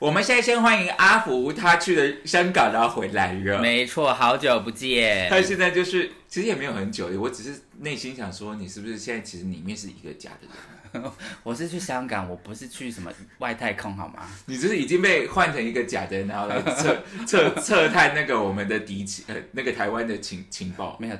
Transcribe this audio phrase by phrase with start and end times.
[0.00, 3.60] 我们现在先欢迎阿福，他去了香港，然后回来了。
[3.60, 5.28] 没错，好久不见。
[5.28, 10.48] 他现在就是，其实也没有很久，我只是内心想说，你是不是现在其实里面是一个假的
[11.02, 11.12] 人？
[11.42, 14.26] 我是去香港，我不是去什么外太空，好吗？
[14.46, 16.96] 你就是已经被换成一个假的人，然后来测
[17.26, 20.96] 测测探那个我们的敌情，呃，那个台湾的情情报。
[20.98, 21.16] 没有，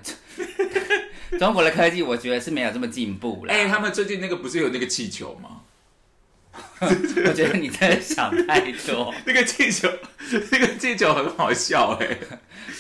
[1.39, 3.53] 中国的科技我觉得是没有这么进步了。
[3.53, 5.61] 哎、他们最近那个不是有那个气球吗？
[7.29, 9.15] 我觉得你真的想太多。
[9.27, 9.89] 那个气球，
[10.51, 12.19] 那个气球很好笑哎、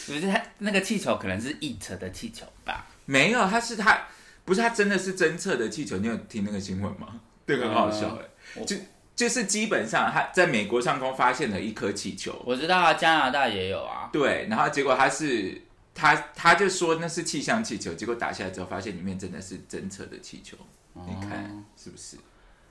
[0.06, 2.86] 不是它那个气球可能是 EAT 的气球吧？
[3.04, 4.06] 没有，它是它
[4.44, 7.20] 不是它真的是侦测的气球，你有听那个新闻吗？
[7.46, 8.24] 那个很好笑哎、
[8.54, 8.76] 我就
[9.16, 14.08] 就是基本上他在美国上空发现了一颗气球，我知道啊，加拿大也有啊。
[14.12, 15.60] 对，然后结果他是
[15.94, 20.56] 他他就说那是气象气球，结果打下来之后发现里面真的是侦测的气球，
[20.94, 22.16] 你看是不是？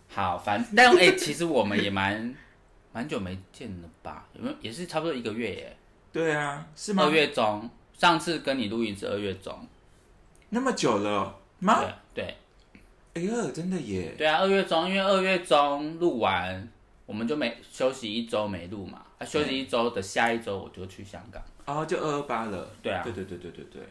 [0.09, 2.35] 好，反但哎、其实我们也蛮
[2.91, 4.27] 蛮久没见了吧？
[4.33, 4.55] 有没有？
[4.61, 5.77] 也是差不多一个月耶。
[6.11, 7.03] 对啊，是吗？
[7.03, 9.55] 二月中，上次跟你录音是二月中。
[10.49, 11.83] 那么久了吗？
[12.13, 12.35] 对对。
[13.13, 14.13] 哎呦，真的耶！
[14.17, 16.67] 对啊，二月中，因为二月中录完，
[17.05, 19.03] 我们就没休息一周没录嘛。
[19.19, 21.41] 啊，休息一周的下一周我就去香港。
[21.65, 22.67] 哦，就二二八了。
[22.81, 23.81] 对啊对对对对对对。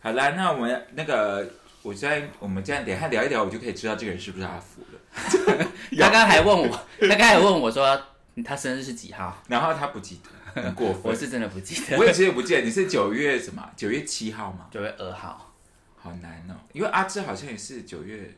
[0.00, 1.48] 好啦，那我们那个，
[1.82, 4.97] 我现在我们这样等一下聊一聊，我就可以知道这个人是不是阿福了。
[5.98, 6.68] 他刚刚还问我，
[7.00, 8.00] 他刚才还问我说
[8.44, 9.42] 他生日是几号？
[9.48, 10.20] 然后他不记
[10.54, 11.02] 得，很过分。
[11.10, 11.96] 我是真的不记得。
[11.96, 13.68] 我也其实也不记得，你是九月什么？
[13.76, 14.66] 九月七号吗？
[14.70, 15.54] 九月二号，
[15.96, 18.34] 好难哦，因为阿芝好像也是九月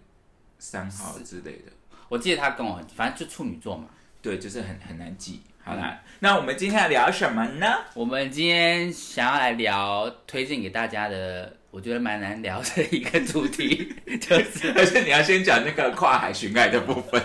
[0.58, 1.72] 三号之类的。
[2.08, 3.84] 我记得他跟我很，反正就处女座嘛。
[4.22, 5.42] 对，就是很很难记。
[5.62, 7.66] 好啦，那我们今天要聊什么呢？
[7.94, 17.22] 我们今天想要来聊推荐给大家的，我觉得蛮难聊的一个主题， 就是而且你要先讲那个跨海寻爱的部分。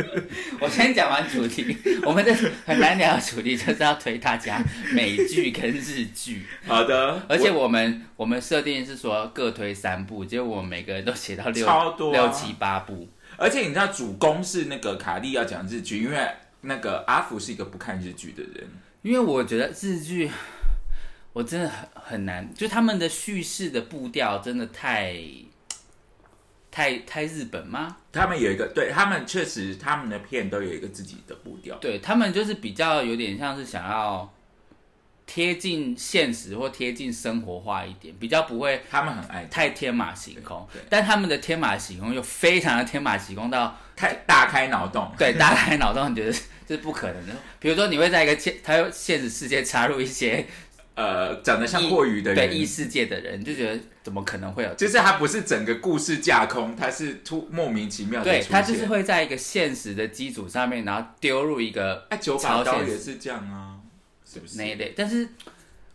[0.58, 4.62] 我先讲完主题，我们的很难聊的主题就是要推大家
[4.94, 6.42] 美剧跟日剧。
[6.66, 11.66] 好的，而且我们我们设定是说各推三部，结果我们每个人都写到六
[12.12, 13.06] 六七八部。
[13.36, 16.16] 而且你知道主攻是那个卡莉要讲日剧，因为
[16.62, 18.66] 那个阿福是一个不看日剧的人。
[19.02, 20.30] 因为我觉得日剧，
[21.32, 25.16] 我真的很很难，就他们的叙事的步调真的太
[26.70, 27.96] 太太日本吗？
[28.12, 31.76] 他们有一个，对他们确实他们的片都有一个自己的步调。
[31.76, 34.30] 对他们就是比较有点像是想要
[35.24, 40.68] 贴近现实或贴近生活化一点，比较不会他们很爱太天马行空。
[40.90, 45.10] 但他们的天马行空又非常的天马行空到太大开脑洞。
[45.16, 46.32] 对，大开脑洞，你觉得
[46.66, 47.32] 这是不可能的。
[47.58, 50.46] 比如说，你会在一个现，他现实世界插入一些
[50.94, 54.74] 呃，长得像阔鱼的人，对异世界的人，就觉得怎么可能会有？
[54.74, 58.42] 就是他不是整个故事架空，他是突莫名其妙的对。
[58.42, 63.80] 他就是会在一个现实的基础上面，然后丢入一个哎，九把刀也是这样啊，
[64.30, 64.58] 是不是？
[64.58, 64.92] 那一类。
[64.94, 65.26] 但是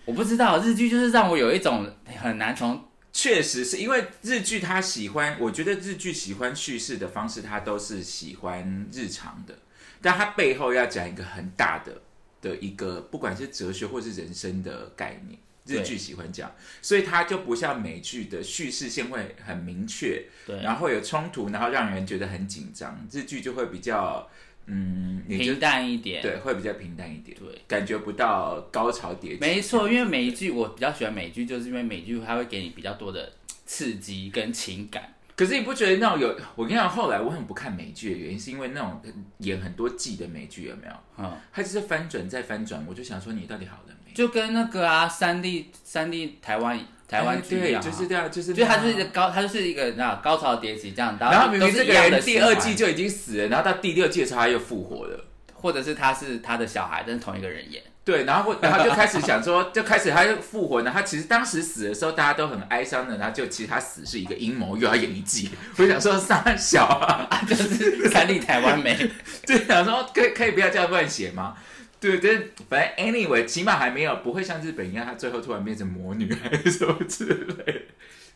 [0.06, 1.88] 我不知道日剧就是让我有一种
[2.20, 9.56] 很难从确实是因为日剧，他喜欢，我觉得日剧喜欢叙事的方式，他都是喜欢日常的，
[10.02, 12.02] 但他背后要讲一个很大的
[12.42, 15.40] 的一个，不管是哲学或是人生的概念。
[15.70, 16.50] 日剧喜欢讲，
[16.82, 23.06] 所以它就不像美剧的叙事线会很明确，对然后会有冲突，然后让人觉得很紧张。
[23.12, 24.30] 日剧就会比较，
[24.68, 26.22] 嗯，平淡一点。
[26.22, 29.38] 对，会比较平淡一点，对，感觉不到高潮迭起。
[29.42, 33.34] 没错，因为美剧我比较喜欢美剧，就是因为美剧它会给你比较多的
[33.66, 35.16] 刺激跟情感。
[35.38, 36.36] 可是你不觉得那种有？
[36.56, 39.02] 我跟你讲，后来我很不看美剧的原因，是因为那种
[39.38, 40.94] 演很多季的美剧有没有？
[41.20, 44.12] 嗯，它就是翻转再翻转，我就想说你到底好了没？
[44.14, 46.78] 就跟那个啊，三 D 三 D 台湾
[47.08, 55.24] 台湾剧一样啊、就是这样，就是就它是一个高，它就是一个那高潮迭起这样，然后明明这个人第二季就已经死了，然后到第六季的时候他又复活了。
[55.60, 57.82] 或者是他是他的小孩，但是同一个人演。
[58.08, 60.90] 对，然后或然后就开始想说，就开始他就复活呢。
[60.94, 65.50] 他其实当时死的时候，大家都很哀伤的，然后就其实他死是一个阴谋，又要演一季。
[65.76, 68.98] 我就想说，三小啊，就是三立台湾美，
[69.46, 71.58] 就想说可以可以不要这样乱写吗？
[72.00, 77.82] 对，就是反正 anyway，起码还没有不会像日本一样，他最后突然变成魔女还是什么之类的。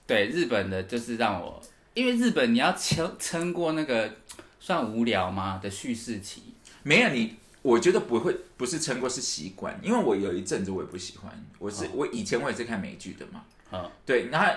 [0.05, 1.61] 对日本的，就是让我，
[1.93, 4.15] 因为日本你要撑撑过那个
[4.59, 6.41] 算无聊吗的叙事期，
[6.83, 14.51] 没有你，我觉得不会，不是撑过是习惯，因为我有一阵子我也不喜欢，我是、我以前我也是看美剧的嘛，嗯，对，然后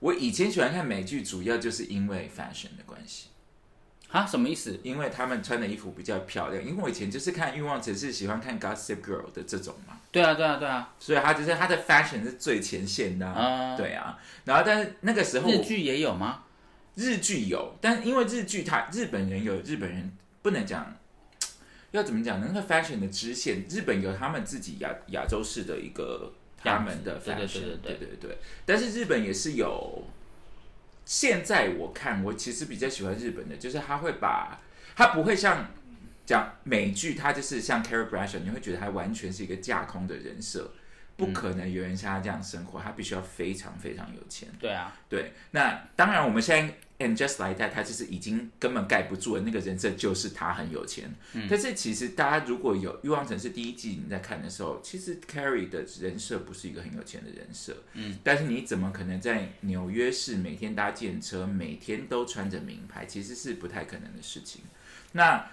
[0.00, 3.28] 我以前喜欢看美剧，主要就是因为 fashion 的关系，
[4.10, 4.78] 啊，什么意思？
[4.82, 6.62] 因为他们穿的衣服比较漂亮。
[6.62, 10.94] 因为我以前就是看《欲望城市》，喜欢看 Gossip Girl 的这种嘛，对啊，对啊，对啊。
[10.98, 13.32] 所以他就是他的 fashion 是最前线的、啊。
[13.32, 16.42] 啊，对啊，然后但是那个时候日剧也有吗？
[16.96, 20.12] 日剧有，但因为日剧它日本人有日本人
[20.42, 20.96] 不能讲，
[21.96, 22.50] 要怎么讲呢？
[22.52, 30.04] 那个 fashion 的支线，日本有他们自己亚亚洲式的一个他们的 fashion，对对对对对但是日本也是有，
[31.04, 34.60] 现在我看我其实比较喜欢日本的，就是他会把
[34.96, 35.66] 他不会像
[36.26, 40.72] 讲美剧，他就是像 Carrie Bradshaw，你会觉得他完全是一个架空的人设。
[41.16, 44.48] 不可能有人像他这样生活，他必须要非常非常有钱。
[44.58, 51.14] 对啊，对，那当然，我们现在 and just like that，他就是已经根本盖不住了，那个人设就是他很有钱。
[51.34, 57.76] 嗯但是其实大家如果有《欲望城市》第一季你在看的时候，其实 Carrie 的人设不是一个很有钱的人设。
[57.92, 64.62] 嗯，但是你怎么可能在纽约市每天搭建车，每天都穿着名牌，其实是不太可能的事情。
[65.12, 65.48] 那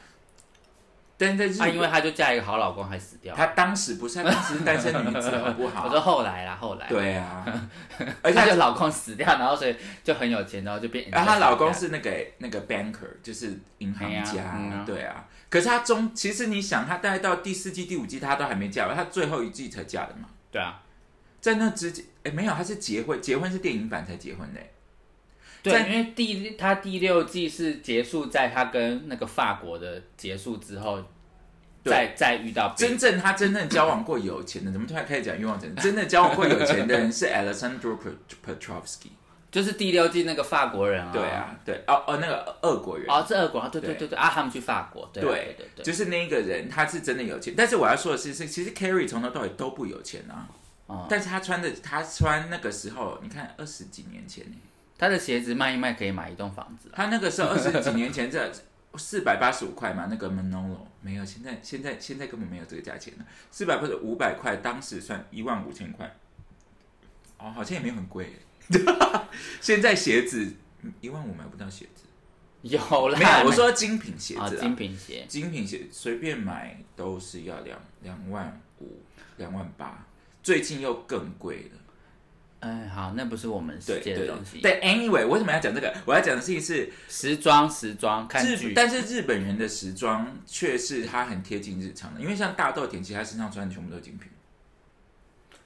[1.22, 3.36] 但是在日啊，因为她就嫁一个好老公还死掉。
[3.36, 5.86] 她当时不是，她当时是单身女子， 好不好？
[5.86, 6.88] 我说后来啦，后来。。
[6.90, 7.46] 对啊，
[8.24, 11.08] 而且她就老公死掉，然后所以就很有钱，然后就变。
[11.12, 15.24] 然后她老公是那个那个 banker，就是银行家，嗯啊对啊。
[15.50, 20.28] 可是她中，其实你想，她大概到第四季、第五季，她都还没嫁完，她最后一季才嫁的嘛。
[20.52, 20.82] 对啊，
[21.40, 24.60] 在那之前，哎，没有，她是结婚，结婚是电影版才结婚的。
[25.64, 31.04] 对，因为第他第六季是结束在他跟那个法国的结束之后，
[31.84, 35.74] 再再遇到真正他真正交往过有钱的，怎么突然开始讲欲望症？
[35.76, 37.98] 真正交往过有钱的人是 Alessandro
[38.46, 39.10] Petrovsky。
[39.52, 41.12] 就是第六季那个法国人啊。
[41.12, 41.22] 对。
[41.22, 43.06] 啊，对，哦哦，那个俄国人。
[43.10, 47.54] 哦，是俄国啊，对对对对对啊，他们去法国，对啊对对就是那个人，他是真的有钱。
[47.56, 50.48] 但是我要说的是，是其实 Carrie 从头到尾都不有钱啊。
[50.88, 54.56] 哦但是他穿的，他穿那个时候，你看二十几年前呢，
[55.02, 56.94] 他的鞋子卖一卖可以买一栋房子啊。
[56.96, 58.52] 他那个时候二十几年前这
[58.96, 66.06] 四百八十五块嘛，那个 Manolo 没有，现在现在现在根本没有这个价钱了，四百或者五百块，当时算一万五千块，
[67.40, 68.80] 哦，好像也没有很贵耶。
[69.60, 70.54] 现在鞋子
[71.00, 72.04] 一万五买不到鞋子，
[72.62, 72.78] 有
[73.10, 79.02] 啦，没有，我说精品鞋啊，子、精品鞋，精品鞋随便买都是要两两万五、
[79.38, 80.06] 两万八，
[80.44, 81.80] 最近又更贵了。
[82.62, 84.62] 哎，好，那不是我们世界的东西。
[84.62, 85.92] 对，anyway，为什么要讲这个？
[86.06, 94.30] 我要讲的事情是时装，时装，看但是日本人的时装却是它很贴近日常的，因为像大豆田，其实他身上穿的全部都是精品。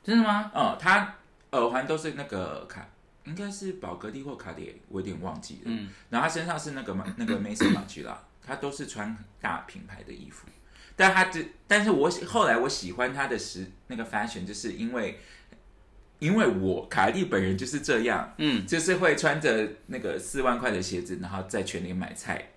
[0.04, 0.52] 真的吗？
[0.56, 1.16] 嗯，他
[1.52, 2.88] 耳环都是那个卡，
[3.26, 5.62] 应该是宝格丽或卡地亚，我有点忘记了。
[5.66, 10.48] 嗯，然后他身上是那个马 那个 c h i l a 他都是穿大品牌的衣服。
[10.96, 15.20] 但他这，但是我后来我喜欢他的时那个 fashion，就是因为
[16.20, 22.50] 因为我卡莉本人就是这样，嗯，就是会穿着那个四万块的鞋子，然后在全里买菜。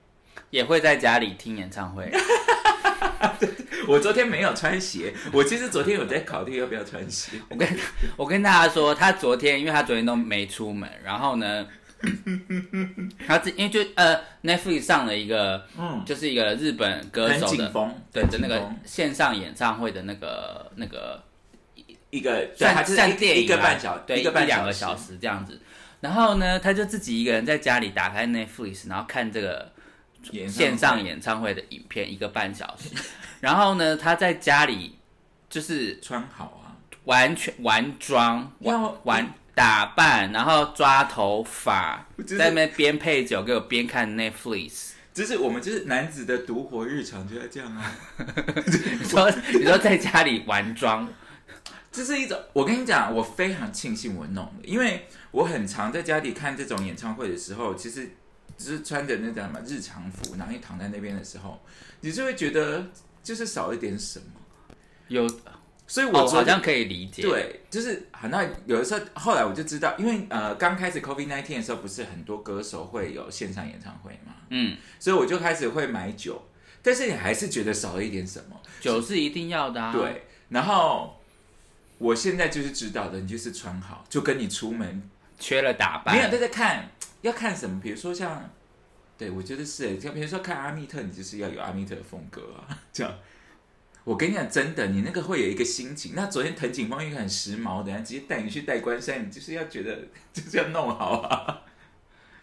[0.51, 2.11] 也会在家里听演唱会。
[3.87, 7.33] 我昨天没有穿鞋，我其实昨天有在考虑要不要穿鞋。
[7.49, 7.69] 我跟
[8.17, 11.67] 我跟大家说，他昨天因为他昨天都没出门，然后呢，
[13.27, 17.71] 他自因为就呃 Netflix 上了一个，嗯，就是一个日本歌手的
[18.13, 21.23] 对的那个线上演唱会的那个那个
[22.11, 25.61] 一个对算它就是一一个半小对一个半两个小小时这样子。
[26.01, 29.73] 然后呢，他就自己一个人在家里打开 Netflix，然后看这个
[30.49, 32.91] 线上演唱会的影片，一个半小时。
[33.41, 34.97] 然后呢，他在家里
[35.51, 44.91] 就是穿好啊，完全完妆、要完完打扮，然后抓头发，就是在那边边配酒给我边看 Netflix。
[45.13, 47.93] 就是我们就是男子的独活日常就要这样啊。
[49.01, 51.09] 你说你说在家里玩妆，
[51.99, 58.09] 这是一种，我跟你讲，我非常庆幸我弄的，因为我很常在家里看这种演唱会的时候，其实
[58.57, 61.61] 只是穿着那叫什么日常服，然后一躺在那边的时候，
[62.03, 62.87] 你就会觉得
[63.25, 64.27] 就是少一点什么。
[65.09, 65.29] 有
[65.89, 76.41] 所以我、好像可以理解。，对，就是好那有的时候，后来我就知道，因为呃刚开始 COVID nineteen 的时候，不是很多歌手会有线上演唱会嘛，嗯，所以我就开始会买酒，
[76.81, 78.61] 但是你还是觉得少了一点什么。
[78.81, 81.18] 酒是一定要的啊。，对，然后
[81.99, 86.17] 我现在就是知道的，你就是穿好，就跟你出门缺了打扮。
[86.17, 86.89] 没有在在看
[87.23, 88.49] 要看什么，比如说像，
[89.17, 93.13] 对我觉得是欸，像比如说看阿密特，你就是要有阿密特的风格啊， 这样。
[94.05, 96.13] 我跟你讲，真的，你那个会有一个心情。
[96.15, 99.99] 那昨天藤井风一个很时髦的，直接带你去戴冠山，你就是要觉得
[100.33, 101.61] 就是要弄好啊。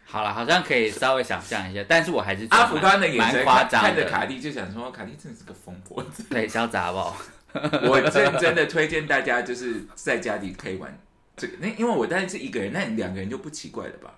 [0.03, 3.81] 好了，好像可以稍微想象一下，但是我还是阿福刚的眼蛮神看夸张。
[3.81, 6.23] 看着卡蒂，就想说，卡蒂真的是个疯婆子。
[6.29, 7.17] 对，小杂宝。
[7.89, 10.99] 我真真的推荐大家，就是在家里可以玩
[11.37, 14.13] 这个那因为我当然是一个人，那你两个人就不奇怪了吧？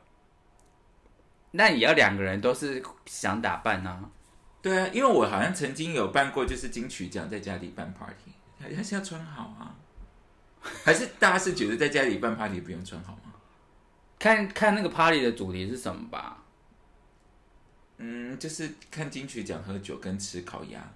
[1.51, 4.09] 那也要两个人都是想打扮啊。
[4.61, 9.75] 对啊，因为我好像曾经有办过，就是金曲奖在家里办 party，还还是要穿好啊？
[10.83, 13.33] 还是大家是觉得在家里办 party 不用穿好吗？
[14.19, 16.43] 看看那个 party 的主题是什么吧。
[17.97, 20.91] 嗯，就是看金曲奖喝酒跟吃烤鸭。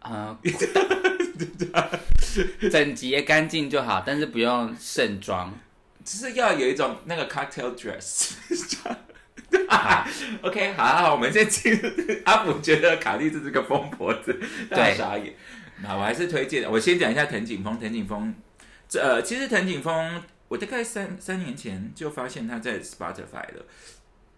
[0.00, 0.38] 啊、
[2.70, 5.52] 整洁干净就好，但是不用盛装。
[6.04, 8.32] 就是要有一种那个 cocktail dress。
[9.68, 10.06] 好
[10.42, 11.78] OK，好好好，我们先进
[12.24, 14.38] 阿普觉得卡莉是这个疯婆子，
[14.68, 15.34] 大对傻眼。
[15.82, 17.78] 那我还是推荐，我先讲一下藤井风。
[17.78, 18.34] 藤井风，
[18.88, 23.64] 这呃，其实藤井风，我大概三三年前就发现他在 Spotify 了，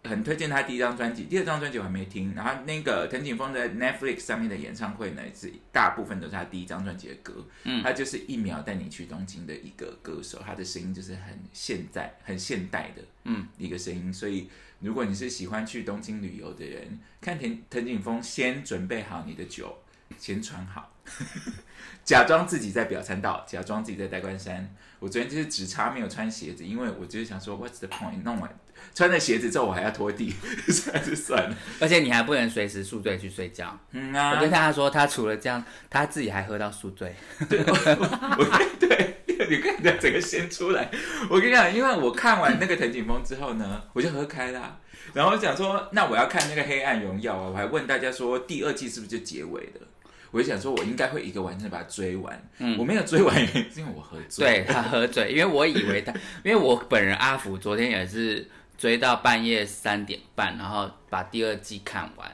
[0.05, 2.35] 很推荐他第一张专辑，第二张专辑我还没听。
[2.35, 7.45] 然后那个藤井峰在 Netflix 上面的演唱会呢，是大部分都是他第一张专辑的歌。
[7.65, 14.13] 嗯，他就是一秒带你去东京的一个歌手，他的声音就是很现在、很现代的，嗯，一个声音。
[14.13, 19.79] 所以如果你是喜欢去东京旅游的人，看藤藤井峰，先准备好你的酒，
[20.19, 20.91] 先穿好。
[22.05, 24.75] 假装自己在表参道，假装自己在代官山。
[24.99, 28.23] 我昨天就是只差没有穿鞋子，因为我就是想说，What's the point？
[28.23, 28.57] 弄完
[28.95, 30.35] 穿了鞋子之后，我还要拖地，
[30.69, 31.57] 所以还是算了。
[31.81, 33.79] 而且你还不能随时宿醉去睡觉。
[33.93, 37.15] 嗯啊，我跟大家说，他除了这样，他自己还喝到宿醉。
[37.41, 39.17] 我对，
[39.49, 40.91] 你看他整个先出来。
[41.31, 44.79] 我跟你讲，因为我看完那个藤井风之后呢，我就喝开啦。
[45.13, 49.87] 然后我想说，那我要看那个《黑暗荣耀》啊，我还问大家说，第二季是不是就结尾了？
[50.31, 52.51] 我就想说，我应该会一个晚上把它追完。
[52.59, 53.39] 嗯，我没有追完，
[53.77, 54.47] 因为我喝醉。
[54.47, 56.11] 对他喝醉，因为我以为他，
[56.43, 58.49] 因为我本人阿福昨天也是
[58.83, 62.29] 追到半夜三点半，然后把第二季看完。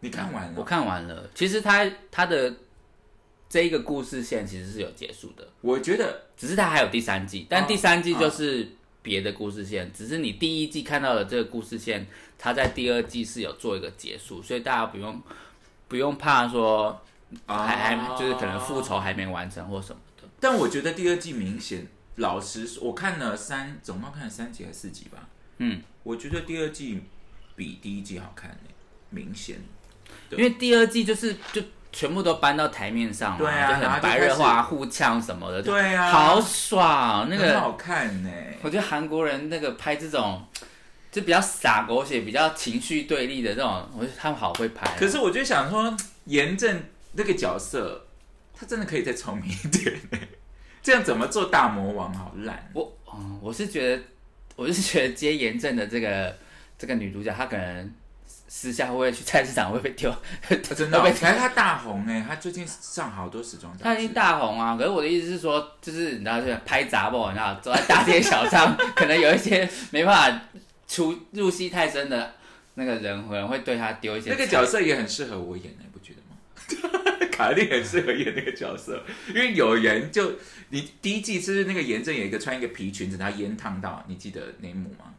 [0.00, 0.54] 你看完了？
[0.56, 1.28] 我看完了。
[1.34, 2.50] 其实他他的
[3.50, 8.66] 这一个故事线其实是有结束的，我觉得只是他还有第三季，但第三季就是
[9.02, 12.06] 别的故事线，只是你第一季看到的这个故事线，
[12.38, 15.20] 他在第二季是有做一个结束，所以大家不用
[15.86, 16.98] 不用怕说
[17.44, 20.26] 还还就是可能复仇还没完成或什么的。
[20.40, 25.28] 但我觉得第二季明显，老实说，我看了三，总共看了三集还是四集吧。
[25.60, 27.02] 嗯，我觉得第二季
[27.54, 28.70] 比第一季好看呢、
[29.10, 29.56] 明显。
[30.30, 31.62] 因为第二季就是就
[31.92, 37.28] 全部都搬到台面上嘛，对啊就很白热化、互呛什么的，对啊好爽。
[37.28, 38.30] 那个很好看呢、
[38.62, 40.42] 我觉得韩国人那个拍这种
[41.12, 48.06] 就比较洒狗血、比较情绪对立的这种，我觉得他们好会拍啊、可是我就想说，严正那个角色，
[48.54, 50.18] 他真的可以再聪明一点呢、
[50.82, 52.14] 这样怎么做大魔王？
[52.14, 52.70] 好烂。
[52.72, 54.02] 我嗯，我是觉得，
[54.56, 56.36] 我是觉得接严正的这个
[56.78, 57.92] 这个女主角，她可能
[58.48, 60.12] 私下会不会去菜市场会被丢？
[60.76, 63.84] 真的、哦，会被可是她大红哎、她最近上好多时装杂志。
[63.84, 64.76] 她已经大红啊。
[64.76, 70.42] 可是我的意思是说，就是你知道，就是拍杂报，你知道，走在大街小巷， 可能有一些没办法
[70.88, 72.34] 出入戏太深的
[72.74, 76.99] 那个人，可能会对她丢一些那个角色也很适合我演呢、不觉得吗？
[77.40, 80.32] 卡莉很适合演那个角色，因为有人就
[80.68, 85.14] 你第一季是不是那个严正有一个穿一个皮裙子，他烟烫到，你记得那一幕吗？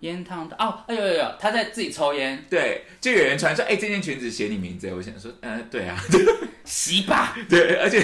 [0.00, 5.98] 烟烫到哦，哎呦呦呦，他在自己抽烟，对，就有人传说，哎、这件裙子写你名字，我想说，呃，对啊，
[6.64, 8.00] 洗吧， 对，而且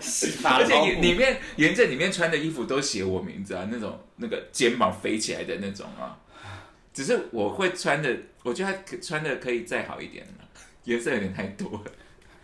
[0.00, 6.18] 洗吧， 而且里面严正里面穿的衣服都写我名字啊，那种那个肩膀飞起来的那种啊，
[6.92, 10.48] 只是我会穿的，我觉得他可穿的可以再好一点了，
[10.84, 11.92] 颜色有点太多了。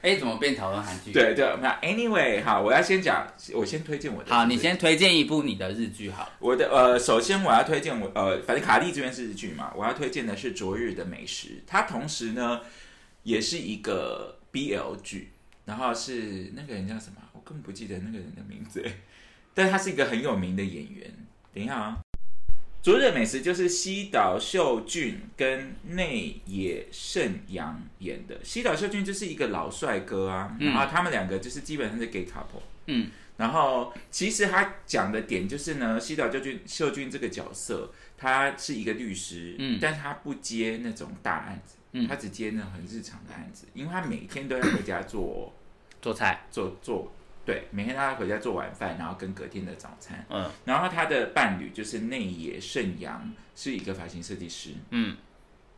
[0.03, 4.35] 哎，怎么变讨论韩剧？，对对，那 anyway 好，我要先讲，我先推荐我的。
[4.35, 6.33] 好，你先推荐一部你的日剧好。
[6.39, 12.63] 我的呃，首先我要推荐我呃，反正卡莉这边是日剧嘛，我要推荐的是《昨日的美食》，它同时呢
[13.25, 15.33] 也是一个 BL 剧，
[15.67, 17.17] 然后是那个人叫什么？
[17.35, 18.83] 我根本不记得那个人的名字，
[19.53, 21.13] 但是他是一个很有名的演员。
[21.53, 21.99] 等一下啊，
[22.83, 28.39] 《昨日美食》就是西岛秀俊跟内野圣阳演的。
[28.43, 32.63] 西岛秀俊就是一个老帅哥啊，然后他们两个就是基本上是 gay couple。
[32.87, 39.79] 嗯，然后其实他讲的点就是呢，西岛秀俊秀俊这个角色，他是一个律师，嗯。
[39.79, 42.09] 但是他不接那种大案子，嗯。
[42.09, 45.53] 他只接那种很日常的案子，因为他每天都要回家做
[46.01, 47.13] 做菜，做做，
[47.51, 50.25] 对，每天他要回家做晚饭，然后跟隔天的早餐。
[50.29, 55.17] 嗯然后他的伴侣就是内野圣阳，是一个发型设计师，嗯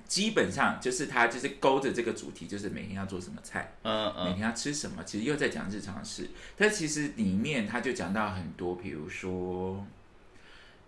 [0.07, 3.73] 基本上就是他就是勾着这个主题，就是每天要做什么菜。
[3.85, 6.29] 嗯嗯每天要吃什么，其实又在讲日常的事。
[6.55, 9.87] 但其实里面他就讲到很多，比如说，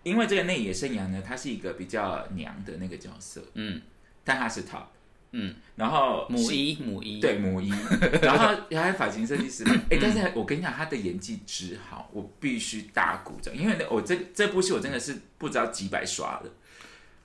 [0.03, 3.81] 因为这个内野圣阳呢，他是一个比较娘的那个角色，嗯
[4.23, 4.83] 但他是 top，
[5.37, 7.69] 嗯，然后母一母一，对母一，
[8.23, 16.43] 然后还有发型设计师嘛，哎、但是我跟你讲，他的演技之好，我必须大鼓掌，因为我这这部戏我真的是不知道几百刷了，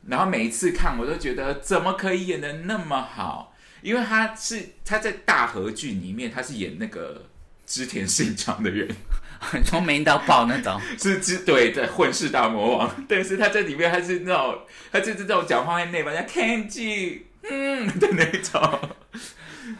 [0.08, 7.26] 然后每一次看我都觉得怎么可以演的那么好，因为他是他在大和剧里面他是演那个
[7.64, 8.88] 织田信长的人，
[9.64, 14.58] 从没到爆那种， 是织对的混世大魔王，但是他在里面他是那种
[14.90, 18.96] 他就是这种讲话会内帮，像 Kenji 嗯的那种，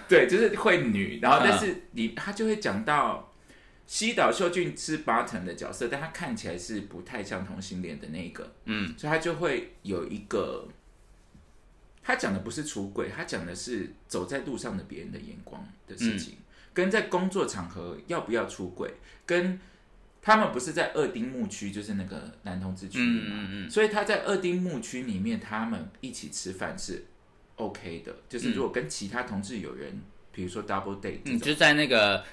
[0.09, 3.33] 对，就是会女，然后但是你他就会讲到
[3.87, 10.69] 西岛秀俊是巴腾的角色，但他看起来是不太像同性恋的那个，嗯，所以他就会有一个。
[12.03, 16.39] 他讲的不是出轨，他讲的是走在路上的别人的眼光的事情，
[16.73, 18.95] 跟在工作场合要不要出轨，
[19.27, 19.61] 跟
[20.23, 23.71] 他们不是在二丁目区，就是那个男同志区嘛，嗯嗯嗯。
[23.71, 27.05] 所以他在二丁目区里面，他们一起吃饭是
[27.61, 30.01] OK 的，就是如果跟其他同志有人，
[30.33, 32.25] 比如说 double date 这嗯，种，就在那个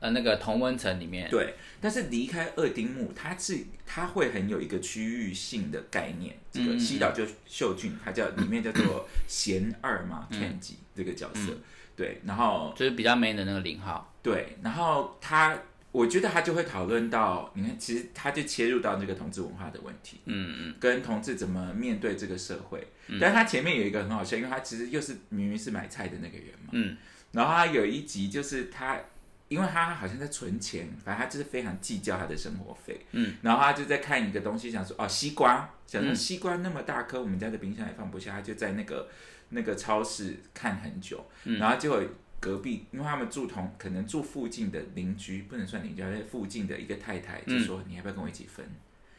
[0.00, 6.36] 呃那个同温层里面，对，但是离开二丁目，它是它会很有一个区域性的概念。
[6.50, 11.52] 这个嗯西岛就秀俊，他叫里面叫做 贤二嘛嗯，Kenji 这个角色，
[11.94, 15.56] 对，然后就是比较 man 的那个零号，对，然后他，
[15.98, 20.74] 我觉得他就会讨论到，你看，其实他就切入到这个同志文化的问题，嗯嗯。
[20.78, 22.86] 跟同志怎么面对这个社会。
[23.20, 26.96] 但他前面有一个很好笑，因为他其实又是明明是买菜的那个人嘛，嗯。
[27.32, 29.00] 然后他有一集就是他，
[29.48, 36.14] 因为他好像在存钱，反正他就是非常计较他的生活费，嗯，然后他就在看一个东西，想说哦西瓜，想说嗯。
[36.14, 39.08] 西瓜那么大颗，我们家的冰箱也放不下，他就在那个
[39.48, 41.58] 那个超市看很久，嗯。
[41.58, 42.00] 然后结果
[42.40, 48.64] 隔壁，因为他们住同可能住附近的邻居，不能算邻居，而是附近的一个太太就说、你要不要跟我一起分？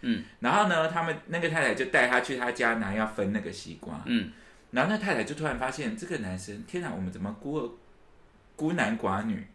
[0.01, 4.31] 嗯，然后呢，他们那个太太就带他去他家拿要分那个西瓜，嗯，
[4.71, 7.69] 然后那太太就突然发现这个男生，天哪，我们怎么孤儿
[8.55, 9.45] 孤男寡女？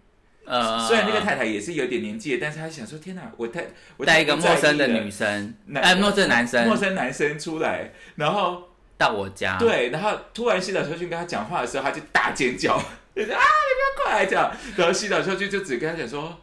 [0.47, 3.65] 呃，虽然那个太太也是有点年纪的，但是她想说，天哪，我太
[3.97, 6.67] 我带一个陌生的女生，男哎，陌生男生。
[6.67, 8.69] 陌生男生出来，然后
[8.99, 12.79] 到我家，，对，然后突然洗澡出去跟他讲话的时候，他就大尖叫，
[13.15, 14.51] 就说啊，你不要过来这样。
[14.77, 16.41] 然后西岛秀俊就只跟他讲说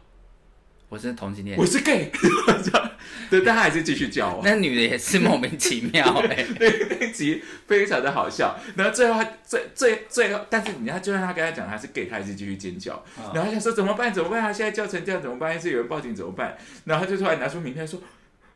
[0.88, 2.10] 我是同性恋我，是 gay，
[2.62, 2.90] 这样，
[3.30, 4.42] 对，但他还是继续叫我。
[4.44, 6.68] 那女的也是莫名其妙 哎，那
[7.00, 13.02] 那集非常的好笑，然后最后他最最最后，但是你看，就算他跟他讲他是 gay，他还是继续尖叫，
[13.34, 14.42] 然后他想说怎么办怎么办？
[14.42, 15.58] 他现在叫成这样怎么办？
[15.58, 16.58] 是有人报警怎么办？
[16.84, 17.98] 然后他就突然拿出名片说：“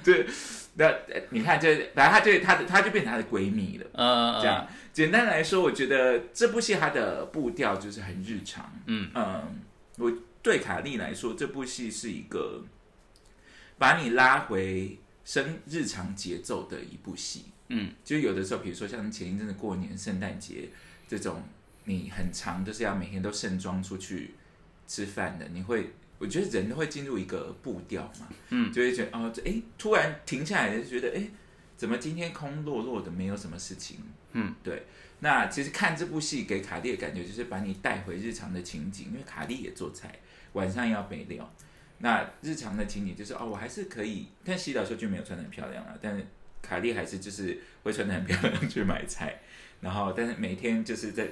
[0.03, 0.25] 对，
[0.73, 3.85] 那呃你看，就反正他就他的他就变成他的闺蜜了。
[3.93, 8.71] 嗯，这样，简单来说，我觉得这部戏它的步调就是很日常。
[8.85, 9.59] 嗯嗯，
[9.97, 12.63] 我对卡莉来说，这部戏是一个
[13.77, 17.45] 把你拉回生日常节奏的一部戏。
[17.69, 20.69] 嗯，就有的时候，比如说像前一阵子过年、圣诞节
[21.07, 21.43] 这种，
[21.85, 24.33] 你很长就是要每天都盛装出去
[24.87, 25.93] 吃饭的，你会。
[26.21, 31.25] 我觉得人都会进入一个步调嘛，嗯，就会觉得哦，这哎，突然停下来，就觉得哎，
[31.77, 33.99] 怎么今天空落落的，没有什么事情，
[34.33, 34.83] 嗯，对。
[35.21, 40.17] 那其实看这部戏给卡莉的感觉就是把你带回日常的情景，因为卡莉也做菜，
[40.53, 41.51] 晚上要备料。
[41.97, 46.25] 那日常的情景就是哦，我还是可以，但洗澡时候就没有穿的很漂亮了，但是
[46.61, 49.37] 卡莉还是就是会穿的很漂亮去买菜，
[49.81, 51.27] 然后但是每天就是在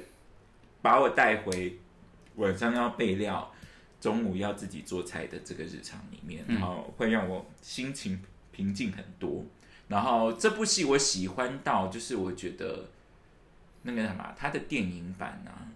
[0.82, 1.80] 把我带回
[2.36, 3.54] 晚上要备料，
[4.02, 9.46] 中午要自己做菜的这个日常里面，然后会让我心情平静很多。
[9.88, 12.90] 然后这部戏我喜欢到，就是我觉得
[13.84, 15.68] 那个什么，他的电影版啊，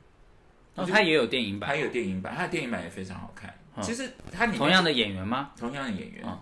[0.75, 3.53] 哦，他也有电影它版，有电影版，他的电影版也非常好看。
[3.75, 3.83] 嗯。
[3.83, 5.51] 其实它里面同样的演员吗？
[5.57, 6.37] 同样的演员，嗯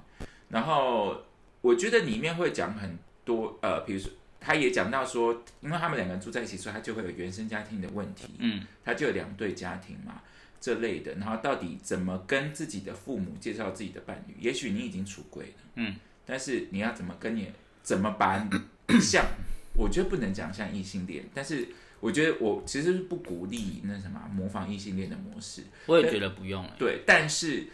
[0.49, 1.15] 然后
[1.61, 10.19] 我觉得里面会讲很多，呃，比如说他也讲到说，因为他们两个人住在一起，所以他就会有原生家庭的问题，嗯，他就有两对家庭嘛
[10.59, 14.35] 这类的，然后到底怎么跟自己的父母介绍自己的伴侣？
[14.39, 15.95] 也许你已经出轨了，嗯，
[16.29, 18.47] 但是你要怎么跟你怎么把
[19.01, 19.25] 像，
[19.73, 21.67] 我觉得不能讲像异性恋，但是
[21.99, 27.65] 我觉得我其实是不鼓励那什么模仿异性恋的模式，我也觉得不用哎，对，但是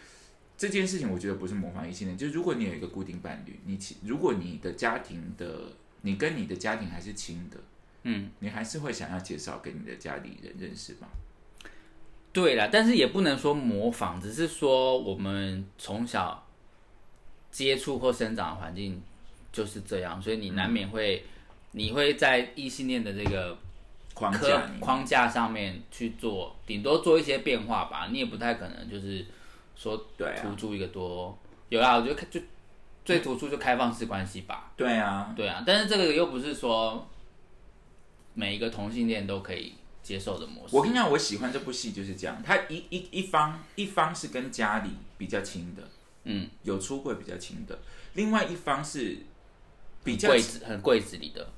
[0.56, 7.58] 这件事情我觉得不是模仿异性恋，就是如果你有一个固定伴侣，你其如果你的家庭的你跟你的家庭还是亲的，
[8.04, 11.08] 嗯，你还是会想要介绍给你的家里人认识吧？
[12.32, 16.45] 对啦，但是也不能说模仿，只是说我们从小
[17.56, 19.02] 接触或生长的环境
[19.50, 21.24] 就是这样，所以你难免会，
[21.70, 23.56] 你会在异性恋的这个
[24.12, 29.24] 框架框架上面去做，顶多做一些变化吧，你也不太可能就是
[29.74, 30.42] 说对啊。
[30.42, 31.34] 突出一个多
[31.70, 32.38] 有啊，我觉得就
[33.06, 37.08] 最突出就开放式关系吧，对啊，对啊，但是这个又不是说
[38.34, 40.76] 每一个同性恋都可以接受的模式。
[40.76, 45.82] 我跟你讲，我喜欢这部戏就是这样，他一一一方一方是跟家里比较亲的，
[46.26, 47.78] 嗯，有出柜比较轻的，
[48.14, 49.18] 另外一方是
[50.04, 51.48] 比较柜子很柜子里的。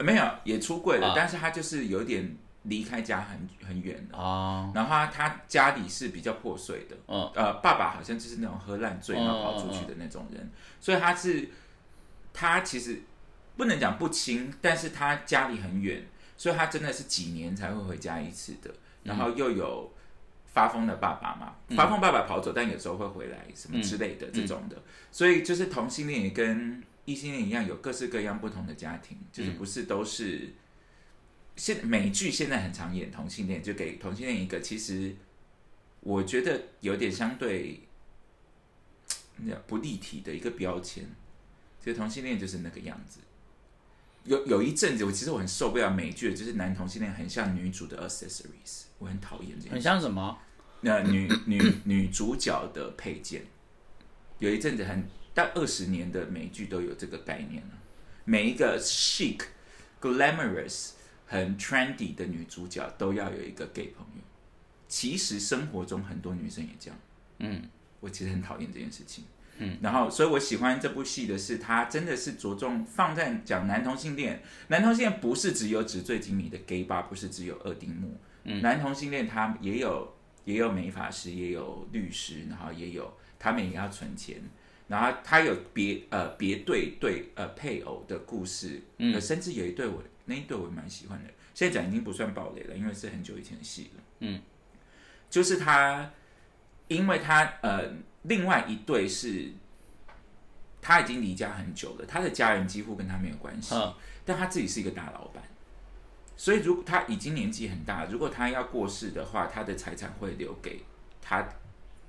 [0.00, 1.12] 没有也出柜了，啊。
[1.16, 4.18] 但是他就是有点离开家很很远了。
[4.18, 7.30] 哦，然后他他家里是比较破碎的，嗯。
[7.34, 10.50] 呃，爸爸好像就是那种喝烂醉然后跑出去的那种人，
[10.80, 11.48] 所以他是
[12.32, 13.02] 他其实
[13.56, 18.72] 不能讲不亲，但是他家里很远，所以他真的是几年才会回家一次的。
[19.02, 19.92] 然后又有
[20.52, 30.54] 发疯的爸爸嘛，发疯爸爸跑走，但有时候会回来什么之类的这种的，所以就是同性恋也跟异性恋一样，有各式各样不同的家庭，就是不是都是。
[31.54, 35.14] 现美剧现在很常演同性恋，就给同性恋一个其实
[36.00, 37.82] 我觉得有点相对
[39.36, 41.04] 那不立体的一个标签，
[41.78, 43.20] 就同性恋就是那个样子。
[44.24, 49.80] 有有一阵子，我其实我很受不了美剧，就是男同性恋很像女主的 accessories，我很讨厌这件很。
[49.80, 50.38] 像什么？
[50.82, 53.44] 那女 女女主角的配件，
[54.38, 55.04] 有一阵子很
[55.34, 57.70] 大二十年的美剧都有这个概念了。
[58.24, 59.40] 每一个 chic、
[60.00, 60.90] glamorous、
[61.26, 64.22] 很 trendy 的女主角都要有一个 gay 朋友。
[64.88, 66.98] 其实生活中很多女生也这样。
[67.38, 67.62] 嗯，
[67.98, 69.24] 我其实很讨厌这件事情。
[69.58, 74.42] 嗯，然后所以我喜欢这部戏的是，它真的是着重放在讲男同性恋。
[74.68, 78.16] 男同性恋不是只有纸醉金迷的 gay bar，不是只有二丁目。
[78.44, 84.42] 嗯，男同性恋他也有也有美发师，也有律师，然后也有他们也要存钱。
[84.88, 91.30] 然后他有别呃别对对呃配偶的故事，嗯，甚至有一对我那一对我蛮喜欢的。
[91.54, 94.02] 现在讲已经不算暴雷了，因为是很久以前的戏了。
[94.20, 94.40] 嗯，
[95.30, 96.10] 就是他，
[96.88, 97.90] 因为他呃，
[98.22, 99.52] 另外一对是
[100.80, 103.94] 他已经离家很久了，他的家人几乎跟他没有关系，嗯。
[104.24, 105.42] 但他自己是一个大老板，
[106.36, 110.84] 所以如果他已经年纪很大，如果他要过世的话，他的财产会留给
[111.20, 111.48] 他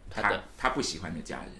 [0.09, 0.43] 他的。
[0.57, 1.51] 他不喜欢的家人。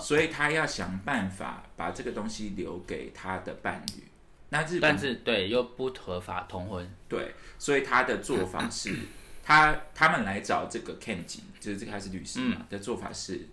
[0.00, 4.04] 所以他要想办法把这个东西留给他的伴侣。
[4.50, 8.94] 那日本但是对又不合法同婚，对，所以他的做法是，
[9.42, 13.48] 他他们来找这个 Kenji，就是这个他是律师嘛、的做法是，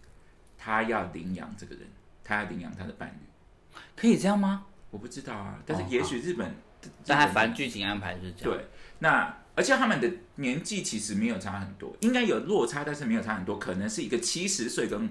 [0.57, 1.87] 他要领养这个人，
[2.23, 3.79] 他要领养他的伴侣。
[3.95, 4.65] 可以这样吗？
[4.89, 6.55] 我不知道啊，但是哦也许日本，
[7.05, 8.57] 但他反正剧情安排是这样。
[8.57, 8.67] 对，
[8.99, 15.09] 那而且他们的年纪其实没有差很多，应该有落差，但是没有差很多，可能是一个七十岁跟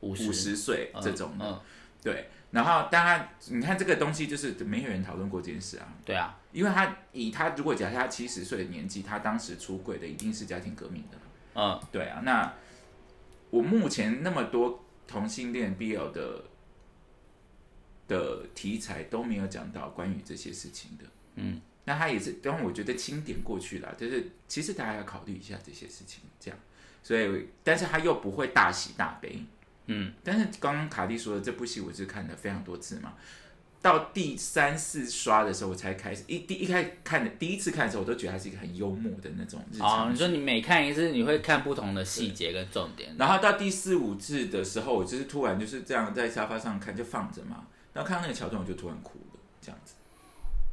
[0.00, 1.44] 五五十岁嗯这种的。
[1.44, 1.60] 嗯，
[2.02, 11.18] 对，然后当然你看这个东西，就是没有人讨论过这件事啊，对啊，因为他以他如果假设他七十岁的年纪，他当时出轨的一定是家庭革命的，
[11.54, 12.20] 嗯，对啊。
[12.24, 12.54] 那
[13.50, 16.44] 我目前那么多同性恋 BL 的
[18.06, 21.04] 的题材都没有讲到关于这些事情的，
[21.36, 26.58] 嗯，那他也是，当然我觉得清点过去了，就是其实大家要考虑一下这些事情，这样，
[27.02, 29.42] 所以但是他又不会大喜大悲，
[29.86, 33.14] 嗯，但是刚刚卡蒂说的这部戏，我是看了非常多次嘛。
[33.82, 40.12] 到第三四刷的时候，我才开始一第一开始看的第一次看的时候，我都觉得它是一个很幽默的那种日哦，常剧。
[40.12, 43.14] 你说你每看一次，你会看不同的细节跟重点。
[43.18, 47.66] 然后到第四五次的时候，我就是突然就是这样在沙发上看，就放着嘛。
[47.92, 49.94] 然后看到那个桥段，我就突然哭了，这样子。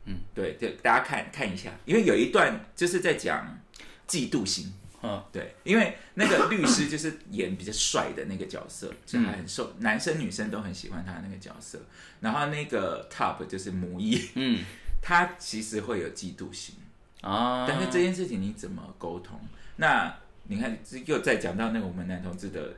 [0.05, 3.59] 嗯，对，就大家看看一下，因为有一段就是在讲
[4.07, 4.71] 嫉妒心。
[5.01, 11.79] 嗯，对，因为那个律师就是演比较帅的那个角色，就还很受，男生女生都很喜欢他的那个角色。
[12.19, 14.63] 然后那个 Top 就是母一，嗯，
[15.01, 16.75] 他其实会有嫉妒心，
[17.21, 19.39] 啊，但是这件事情你怎么沟通？
[19.77, 22.75] 那你看，这又再讲到那个我们男同志的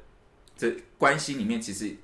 [0.55, 1.95] 这关系里面，其实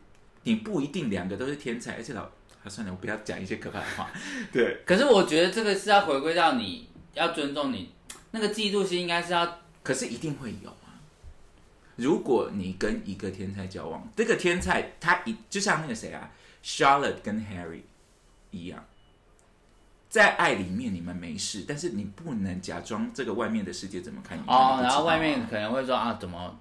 [0.43, 4.09] 你不一定两个都是天才，而且老，啊、算了，我不要讲一些可怕的话。
[4.51, 7.91] 对，可是我觉得这个是要回归到你要尊重你
[8.31, 10.99] 那个嫉妒心，应该是要可是一定会有啊。
[11.95, 16.29] 如果你跟一个天才交往，这个天才他一就像那个谁啊
[16.61, 17.83] ，Charlotte 跟 Harry
[18.51, 18.83] 一样，
[20.09, 24.41] 在爱里面你们没事，但是你不能假装这个外面的世界怎么看你。
[24.45, 26.59] 哦，然后外面可能会说啊，怎么，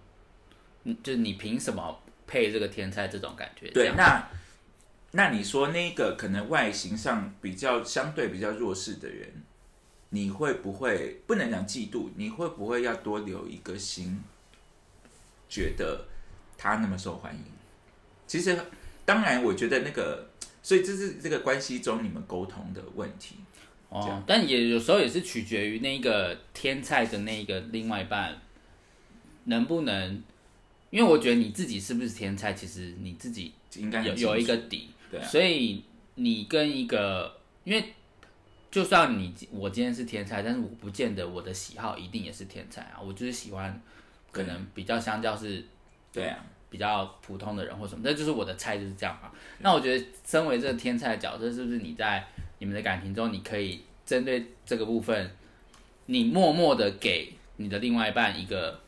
[0.85, 3.69] 嗯就是你凭什么配这个天才这种感觉？
[3.73, 4.29] 对，那
[5.11, 9.43] 那你说那个可能外形上比较相对比较弱势的人，
[10.11, 12.09] 你会不会不能讲嫉妒？
[12.17, 14.21] 你会不会要多留一个心，
[15.49, 16.07] 觉得
[16.57, 17.43] 他那么受欢迎？
[18.27, 18.59] 其实，
[19.05, 20.29] 当然，我觉得那个，
[20.63, 23.37] 所以这是这个关系中你们沟通的问题。
[23.89, 28.37] 哦，但也有时候也是取决于那个天菜的那个另外一半
[29.45, 30.23] 能不能，
[30.91, 35.85] 因为我觉得你自己是不是天菜，其实你自己应该有有一个底，对啊，所以
[36.17, 37.93] 你跟一个，因为
[38.71, 43.81] 就算你我今天是天才，但是我不见得我的喜好一定也是天才啊，我就是喜欢
[44.31, 45.65] 可能比较相较是
[46.13, 49.31] 对啊，比较普通的人或什么，那就是我的菜就是这样嘛。
[49.61, 52.23] 那我觉得身为这个天才的角色，是不是你在
[52.59, 55.31] 你们的感情中，你可以针对这个部分，
[56.07, 58.79] 你默默的给你的另外一半一个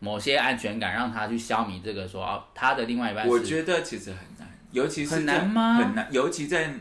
[0.00, 6.74] 某些安全感，让他去消弭这个说哦，他的另外一半是我觉得其实很难，尤其是很难吗很难，尤其在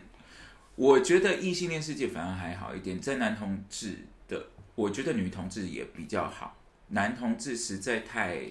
[0.75, 6.57] 我觉得异性恋世界反而还好一点，在男同志的，我觉得女同志也比较好，
[6.87, 8.41] 男同志实在太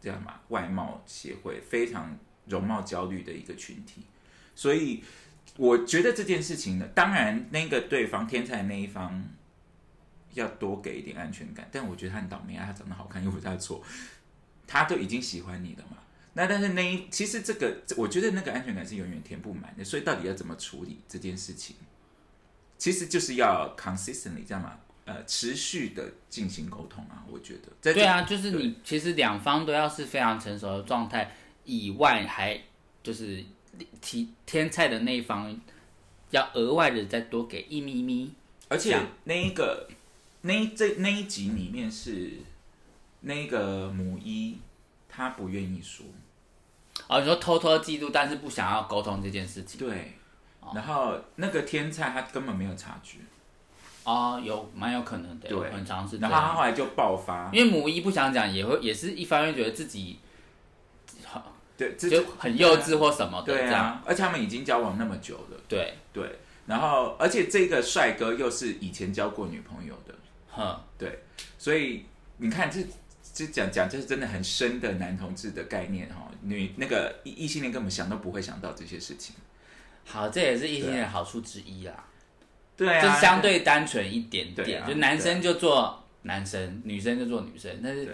[0.00, 4.02] 这样嘛，外貌协会非常容貌焦虑的一个群体，
[4.54, 5.02] 所以
[5.56, 9.24] 我觉得这件事情呢，当然那个对方天才那一方
[10.32, 13.84] 要多给一点安全感，但我觉得他很倒霉啊，他长得好看又不是他错，
[14.66, 15.97] 他都已经喜欢你了嘛。
[16.38, 21.74] 那但是那一其实这个，我觉得那个安全感是永远填不满的，所以到底要怎么处理这件事情，
[22.78, 27.24] 其实就是要 consistently 这样嘛，呃，持续的进行沟通啊。
[27.28, 32.60] 我觉得，在对啊，就是你其实两方都要是非常成熟的状态以外，还
[33.02, 33.42] 就是
[34.00, 35.60] 提添菜的那一方
[36.30, 38.32] 要额外的再多给一咪咪。
[38.68, 39.88] 而且那一个
[40.42, 42.34] 那一这那一集里面是
[43.22, 44.58] 那个母一，
[45.08, 46.06] 他不愿意说，
[47.06, 49.78] 哦，你说偷偷嫉妒，但是不想要沟通这件事情。
[49.78, 50.18] 对，
[50.60, 53.18] 哦然后那个天才他根本没有察觉，
[54.04, 56.56] 哦，有蛮有可能的，对很常是这然后他样。
[56.56, 60.18] 后来就爆发，因为母一不想讲，也会也是一方面觉得自己
[61.76, 63.84] 对，自就很幼稚或什么的对这样。
[63.84, 70.12] 啊，而且他们已经交往那么久了，对，对，然后而且这个帅哥又是以前交过女朋友的，
[70.50, 71.22] 哼，对，
[71.56, 72.04] 所以
[72.38, 72.84] 你看这
[73.38, 79.36] 这讲讲就是真的很深的男同志的概念哈，女那个异异性恋根本想都不会想到这些事情，
[80.04, 82.04] 好，这也是异性恋的好处之一啦，
[82.76, 88.08] 对啊，就是相对单纯一点点，啊就男生就做男生，女生就做女生，但是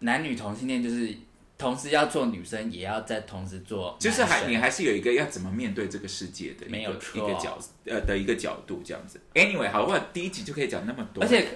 [0.00, 1.14] 男女同性恋就是
[1.56, 9.18] 同时要做女生，也要在同时做，就是还你还是有一个要怎么面对这个世界的一个没有错一个角呃的一个角度这样子。
[9.32, 11.46] Anyway，好，我第一集就可以讲那么多，而且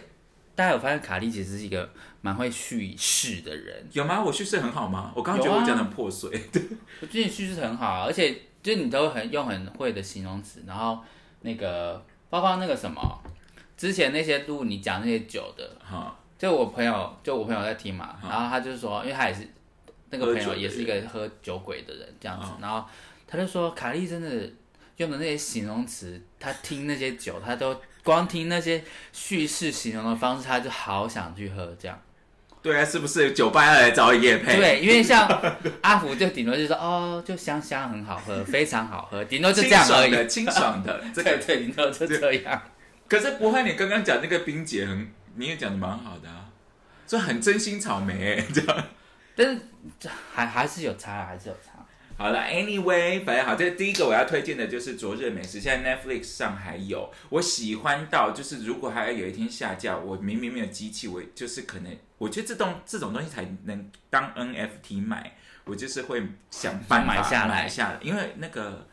[0.54, 1.88] 大家有发现卡莉其实是一个
[2.20, 4.22] 蛮会叙事的人，有吗？
[4.22, 5.12] 我叙事很好吗？
[5.16, 6.62] 我刚刚觉得我讲的很破碎，对，
[7.02, 10.98] 我觉得你叙事很好啊，而且就你都很用很会的形容词，然后
[11.40, 13.22] 那个包括那个什么，
[13.76, 19.48] 之前那些录你讲那些酒的，哈，就我朋友，就我朋友在听嘛，然后他就说，因为他也是
[20.10, 22.84] 那个朋友也是一个喝酒鬼的人这样子嗯，然后
[23.26, 24.48] 他就说卡莉真的
[24.98, 32.00] 用的那些形容词，他听那些酒，他都光听那些叙事形容的方式，他就好想去喝这样。
[32.62, 34.56] 对啊，是不是酒吧要来找夜配？
[34.56, 35.28] 对，因为像
[35.82, 40.10] 阿福就顶多就说哦，就香香很好喝，非常好喝，顶多就这样而已。
[40.10, 41.36] 爽的，清爽的， 这个。
[41.36, 42.62] 对对，顶多就这样。
[43.06, 46.46] 可是不会，你刚刚讲那个冰姐很，你也讲的蛮好的啊，
[47.06, 48.84] 就很真心草莓欸这样。
[49.36, 49.60] 但是
[50.32, 51.83] 还还是有差，还是有差。
[52.16, 57.12] 好了，Anyway，反正好，这第一个我要推荐的就是《昨日美食》，现在 Netflix 上还有。
[57.28, 66.22] 我喜欢到就是，如果还要有一天下架，我明明没有机器，我就是可能，我觉得这种这种东西才能当 NFT 买，我就是会
[66.52, 68.86] 想办法买下来买下来，因为那个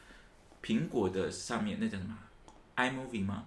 [0.63, 2.17] 苹果的上面那叫什么
[2.77, 3.45] iMovie 吗？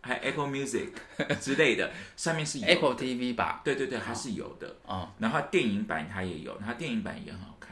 [0.00, 0.88] 还 Apple Music
[1.40, 4.74] 之类的，上面是 Apple TV 吧，对对对，它是有的。
[4.84, 7.71] 哦，然后电影版它也有，然后电影版也很好看。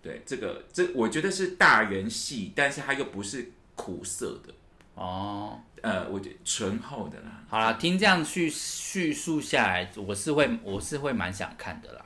[0.00, 4.54] 对，这个这我觉得是大人系，但是它又不是苦涩的，
[4.94, 7.42] 哦，呃，我觉得醇厚的啦。
[7.48, 12.04] 好啦，听这样叙叙述下来，我是会我是会蛮想看的啦，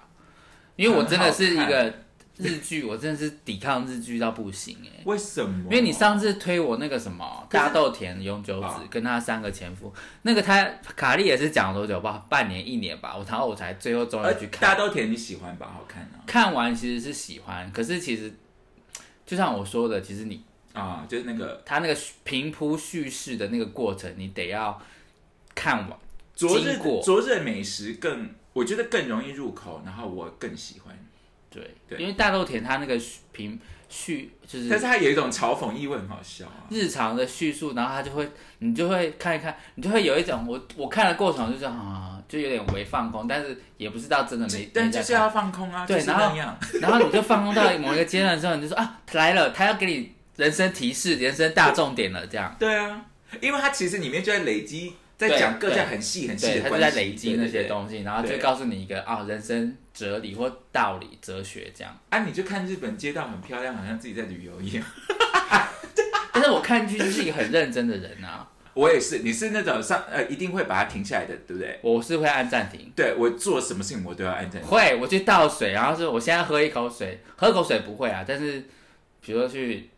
[0.77, 2.05] 因为我真的是一个
[2.39, 5.65] 日剧，我真的是抵抗日剧到不行哎、为什么？
[5.65, 9.93] 因为你上次推我那个什么大豆田永久子啊跟他三个前夫，
[10.23, 10.65] 那个他
[10.97, 12.25] 卡莉也是讲了多久吧？
[12.29, 14.63] 半年一年吧，我然后我才最后终呃于去看。
[14.63, 15.71] 大豆田你喜欢吧？
[15.75, 18.33] 好看啊看完其实是喜欢，可是其实
[19.27, 20.43] 就像我说的，其实你
[20.73, 24.81] 啊，就是那个他那个平铺叙事的那个过程，你得要
[25.55, 25.99] 看完。
[26.35, 30.99] 昨日昨日美食更，我觉得更容易入口，然后我更喜欢。
[31.53, 36.65] 对，对因为大豆田他那个叙平叙就是但是它有一种嘲讽意味，很好笑啊。
[36.71, 38.27] 日常的叙述，然后他就会，
[38.61, 46.35] 你就会看一看，你就会有一种我我看的过程就是啊，就有点微放空，但是也不知道真的没，但就是要放空啊，对然后。
[46.81, 52.57] 然后你就放空到某一个阶段之后，你就说啊来了，他要给你人生提示、人生大重点了，这样。
[52.59, 53.05] 对啊，
[53.43, 57.65] 因为他其实里面就在累积，在讲各家很细很细对，的关系，他就在累积那些。
[57.65, 61.97] 东西，然后就告诉你一个啊人生哲理或道理、哲学这样。
[62.11, 64.85] 啊，你就看日本街道很漂亮，好像自己在旅游一样。
[65.49, 65.69] 但
[66.35, 71.79] 但是我看剧就是一个很认真的人啊，我也是，你是那种上呃一定会把它停下来的，对不对？
[71.83, 72.91] 我是会按暂停。
[72.97, 74.69] 对我做什么事情我都要按暂停。
[74.69, 78.65] 会，我去倒水，然后是我现在喝一口水，喝口水不会啊，但是
[79.21, 79.89] 比如说去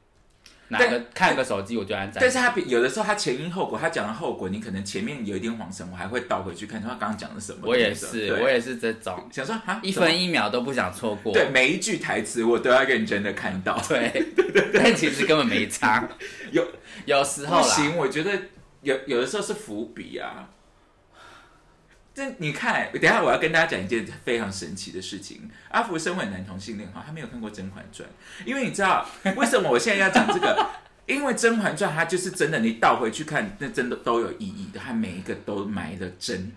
[0.78, 2.20] 拿个看个手机，我就按暂停。
[2.20, 7.60] 但是他比有的时候他前因后果，他讲的后果，你可能前面有一点恍神，我还会倒回去看他刚刚讲的什么。
[7.62, 11.32] 我也是，对我也是这种，想说啊，一怎么分一秒都不想错过。
[11.32, 13.80] 对每一句台词我都要认真的看到。
[13.88, 14.12] 对，
[14.74, 16.08] 但其实根本没差。
[16.50, 16.66] 有
[17.06, 18.30] 有时候啦，不行，我觉得
[18.82, 20.48] 有有的时候是伏笔啊。
[22.14, 25.50] 这你看，等一下我要跟大家讲一件非常神奇的事情。
[25.70, 28.09] 阿福身为男同性恋哈，他没有看过《甄嬛传》，
[28.46, 29.05] 因为你知道
[29.37, 30.70] 为什么我现在要讲这个？
[31.07, 36.53] 因为《甄嬛传》它就是真的，你倒回去看，那真的都有意义的，它每一个都埋的真。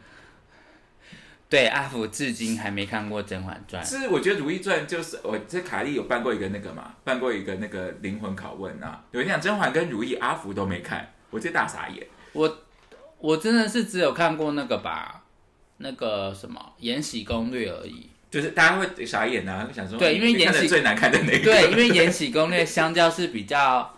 [1.49, 3.83] 对阿福至今还没看过《甄嬛传》。
[3.87, 9.03] 是我觉得《如懿传》就是我这卡莉有办过一个那个嘛，办过一个那个灵魂拷问啊。
[9.11, 12.05] 有人讲甄嬛跟如懿，阿福都没看，我这大傻眼。
[12.33, 12.57] 我
[13.17, 15.23] 我真的是只有看过那个吧，
[15.77, 18.09] 那个什么《延禧攻略》而已。
[18.29, 23.97] 就是大家会傻眼啊，会想说对因为延禧最难看的那个，对，因为《延禧攻略》相较是比较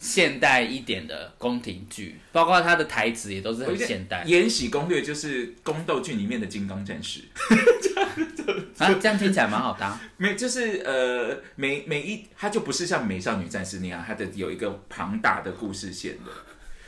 [0.00, 7.20] 现代一点的宫廷剧，包括它的台词也都是很现代《延禧攻略》就是宫斗剧里面的金刚战士，
[8.78, 16.32] 啊，这样听起来蛮好的啊、没就是呃每每一它就不是像美少女战士那样，它的有一个庞大的故事线的。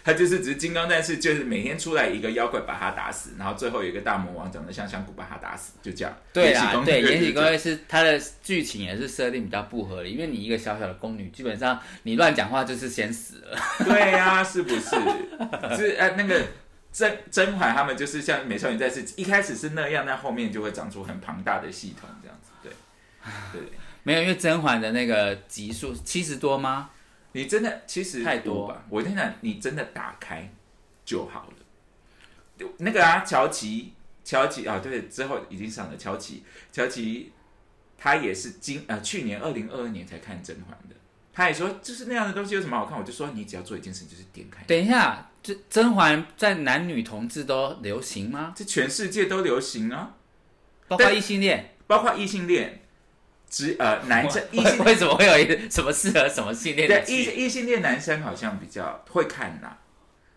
[0.05, 6.13] 它就是只是金刚战士，就是每天出来一个妖怪把他打死，然后最后有一个大魔王长得像香菇把他打死，就这样。
[6.33, 13.59] 对啦，延禧攻略对《延禧就是这样攻略》是它的剧情也是设定比较不合理，因为你一个小小的宫女，基本上你乱讲话就是先死了。
[13.85, 14.91] 对呀、是不是？
[15.77, 16.43] 是呃，那个
[16.93, 22.51] 甄甄嬛他们就是像美少女战士，一开始是那样，但后面就会长出很庞大的系统，这样子。
[22.63, 22.73] 对，
[23.53, 23.69] 对，
[24.03, 26.91] 没有，因为甄嬛的那个集数七十多吗？
[27.33, 28.85] 你真的其实太多吧？
[28.89, 30.51] 我跟你讲，你真的打开
[31.05, 32.69] 就好了。
[32.79, 33.93] 那个啊，乔琪，
[34.23, 37.33] 乔琪啊，对，之后已经上了乔琪，乔琪
[37.99, 40.95] 他也是今呃去年二零二二年才看甄嬛的。
[41.35, 42.99] 他也说，就是那样的东西有什么好看？
[42.99, 44.63] 我就说，你只要做一件事，就是点开。
[44.65, 48.53] 等一下，这甄嬛在男女同志都流行吗？
[48.55, 50.17] 这全世界都流行啊，
[50.87, 51.75] 包括但异性恋？
[51.87, 52.82] 包括异性恋，
[53.53, 57.31] 只呃男生 异性为什么会有一个什么适合什么性恋的对异剧？
[57.33, 59.77] 异性恋男生好像比较会看呐、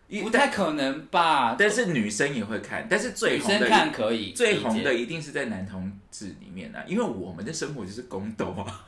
[0.10, 1.56] 一不太可能吧？
[1.58, 8.86] 但是女生也会看，但是最女生红的看可以，最红的一定是在男同志里面啊，因为我们的生活就是宫斗啊。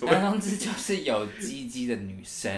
[0.00, 2.50] 男同志就是有鸡鸡的女生，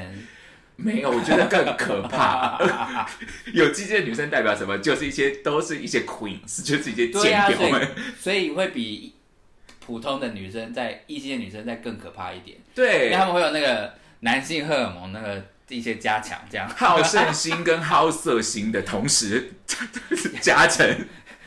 [0.77, 3.07] 没有，我觉得更可怕。
[3.53, 4.79] 有鸡鸡的女生代表什么？
[4.79, 7.88] 就是一些都是一些 queens，就是一些贱婊们。
[8.18, 9.14] 所以会比
[9.84, 16.68] 普通的女生在异性的女生再更可怕一点，因对为，他们会有那个男性荷尔蒙那个一些加强，这样。
[16.68, 19.52] 好胜心跟好色心的同时
[20.40, 20.86] 加成。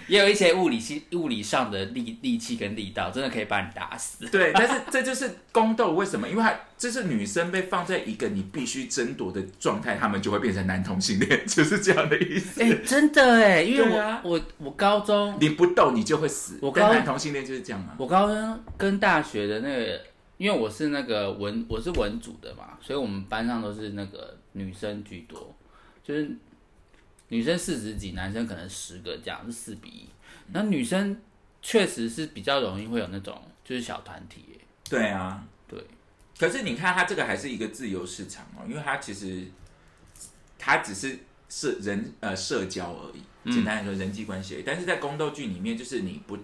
[0.07, 4.25] 也有一些物理性物理上的力力气跟力道，真的可以把你打死。
[4.27, 6.27] 对，但是这就是宫斗，为什么？
[6.27, 12.61] 因为它这是女生被放在一个你必须争夺的状态，他们就会变成男同性恋， 就是这样的意思。
[12.61, 16.57] 哎、真的哎，因为我、啊我我高中你不斗，你就会死。
[16.61, 17.95] 我高但男同性恋就是这样啊。
[17.97, 20.01] 我高中跟大学的那个，
[20.37, 25.55] 因为我是那个文我是文组的嘛，所以我们班上都是那个女生居多，
[26.03, 26.29] 就是
[27.29, 30.09] 女生四十几，男生可能十个这样，是四比一。
[30.51, 31.19] 那女生
[31.61, 34.59] 确实是比较容易会有那种就是小团体耶，
[34.89, 35.81] 对啊，对，
[36.37, 39.47] 可是你看，它这个还是一个自由市场哦，因为它其实
[40.59, 44.63] 它只是社人呃社交而已，嗯简单来说人际关系而已。
[44.65, 46.37] 但是在宫斗剧里面，就是你不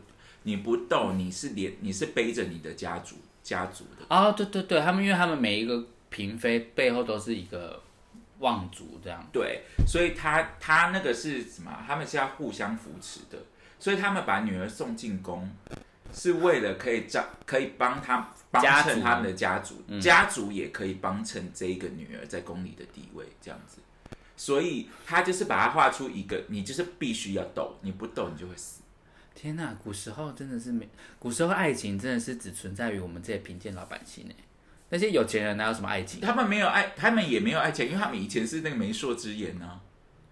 [0.43, 4.05] 你不斗，你是连你是背着你的家族家族的。
[4.09, 7.83] 哦，对对对，他们因为他们每一个嫔妃背后都是一个
[8.39, 11.83] 望族这样，对，所以他他那个是什么？
[11.85, 13.37] 他们是要互相扶持的，
[13.79, 15.49] 所以他们把女儿送进宫，
[16.13, 23.77] 是为了可以照可以帮他帮衬他们的家族，嗯家族也可以帮衬这一个女儿在宫里的地位，这样子。
[24.35, 28.81] 所以他就是把它画出一个，你就是必须要斗，你不斗你就会死。
[29.35, 30.87] 天呐，古时候真的是没，
[31.19, 34.35] 古时候爱情真的是只存在于我们这些贫贱老百姓哎，
[34.89, 36.19] 那些有钱人哪有什么爱情？
[36.21, 39.79] 他们没有爱，他们也没有爱情，因为他们以前是那个媒妁之言啊。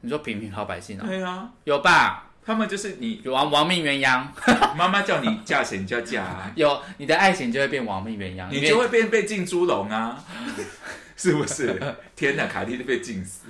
[0.01, 2.23] 你说平民老百姓哦，对啊，有吧？
[2.45, 4.25] 他们就是你有亡亡命鸳鸯，
[4.77, 6.51] 妈妈叫你嫁谁，你就要嫁啊。
[6.55, 10.23] 有你的爱情就会变亡命鸳鸯，你就会变被浸猪笼啊，
[11.17, 11.77] 是不是？
[12.15, 13.47] 天哪，卡蒂就被浸死。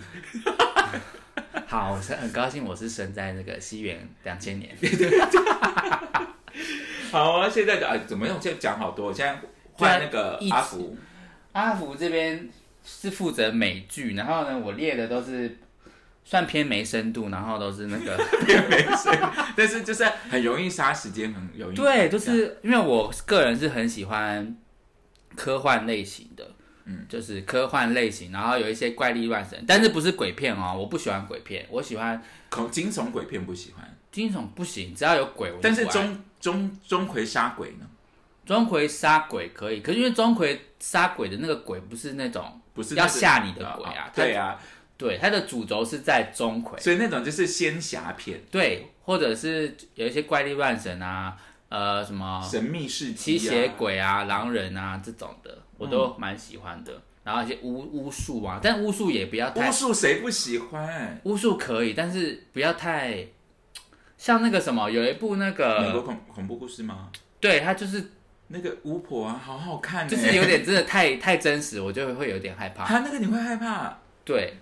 [1.68, 4.76] 好，我是很高兴我是生在那个西元两千年，
[7.12, 8.38] 好啊，现在啊，怎么样？
[8.42, 9.40] 现在讲好多，我现在
[9.78, 10.98] 换那个阿福，
[11.52, 12.50] 阿福这边
[12.84, 15.58] 是负责美剧，然后呢，我列的都是
[16.26, 19.18] 算偏没深度，然后都是那个 偏没深，
[19.56, 24.58] 但是就是很容易杀时间，很容易对，就是因为我个人是很喜欢
[25.36, 26.50] 科幻类型的，
[26.86, 37.86] 嗯，就是科幻类型，然后有一些怪力乱神，但是不是鬼片哦，我不喜欢鬼片，我喜欢恐惊悚鬼片不喜欢，惊悚不行，只要有鬼我但是钟钟钟馗杀鬼呢，
[38.48, 44.60] 钟馗杀鬼可以，可是因为钟馗杀鬼的那个鬼不是那种不是那个吓你的鬼啊，它对啊，
[44.98, 51.38] 对，它的主轴是在钟馗，所以那种就是仙侠片、对，或者是有一些怪力乱神啊，
[51.70, 57.02] 呃，什么神秘事吸迹、啊、血鬼啊、狼人啊这种的，我都蛮喜欢的。
[57.24, 61.20] 然后一些巫巫术啊，但巫术也不要太巫术谁不喜欢？
[61.26, 63.28] 巫术可以，但是不要太
[64.18, 67.10] 像那个什么，有一部那美国个，恐恐怖故事吗？
[67.42, 68.12] 对他就是
[68.50, 72.86] 那个巫婆啊，好好看、欸，就是有点真的太太真实，我就会有点害怕。
[72.86, 73.98] 他那个你会害怕？
[74.24, 74.54] 对，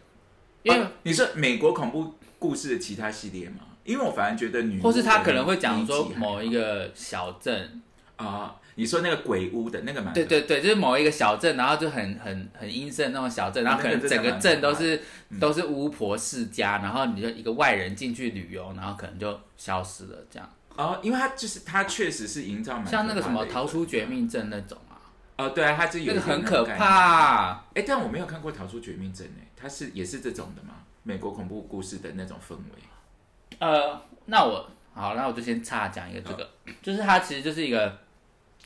[0.63, 3.57] 因为、哦你说美国恐怖故事的其他系列吗？
[3.83, 7.81] 因为我反而觉得女或是他可能会讲说某一个小镇，
[8.15, 14.99] 啊、你说那个鬼屋的那个蛮对对对，就是某一个小镇，然后就很很很阴森那种小镇，然后可能整个镇都是
[15.39, 20.49] 都是巫婆世家，然后你就一个外人进去旅游，然后可能就消失了这样。
[20.75, 24.99] 哦，因为他就是他确实是营造蛮像那个什么逃出绝命镇那种啊，
[25.37, 26.63] 哦，对啊，他就有那个很可。
[26.65, 27.63] 怕。
[27.73, 30.75] 哎，但我没有看过《逃出绝命镇》哎，它是也是这种的吗？
[31.03, 33.57] 美国恐怖故事的那种氛围。
[33.59, 36.49] 呃，那我好，那我就先岔讲一个这个，
[36.81, 37.99] 就是它其实就是一个，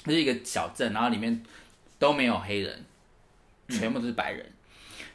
[0.06, 1.44] 就是一个小镇，然后里面
[2.00, 2.86] 都没有黑人，
[3.68, 4.46] 全部都是白人。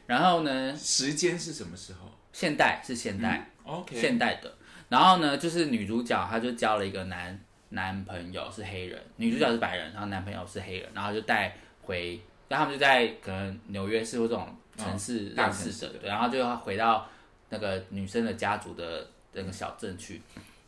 [0.05, 4.54] 然后呢，时间是什么时候现代是现代，？OK，现代的。
[4.89, 17.07] 然后呢，就是女主角她就交了一个男男朋友是黑人，女主角是白人，然后男朋友是黑人，然后就带回，然后他们就在可能纽约市或这种城市认识的，城市的对，然后就要回到
[17.49, 20.21] 那个女生的家族的那个小镇去，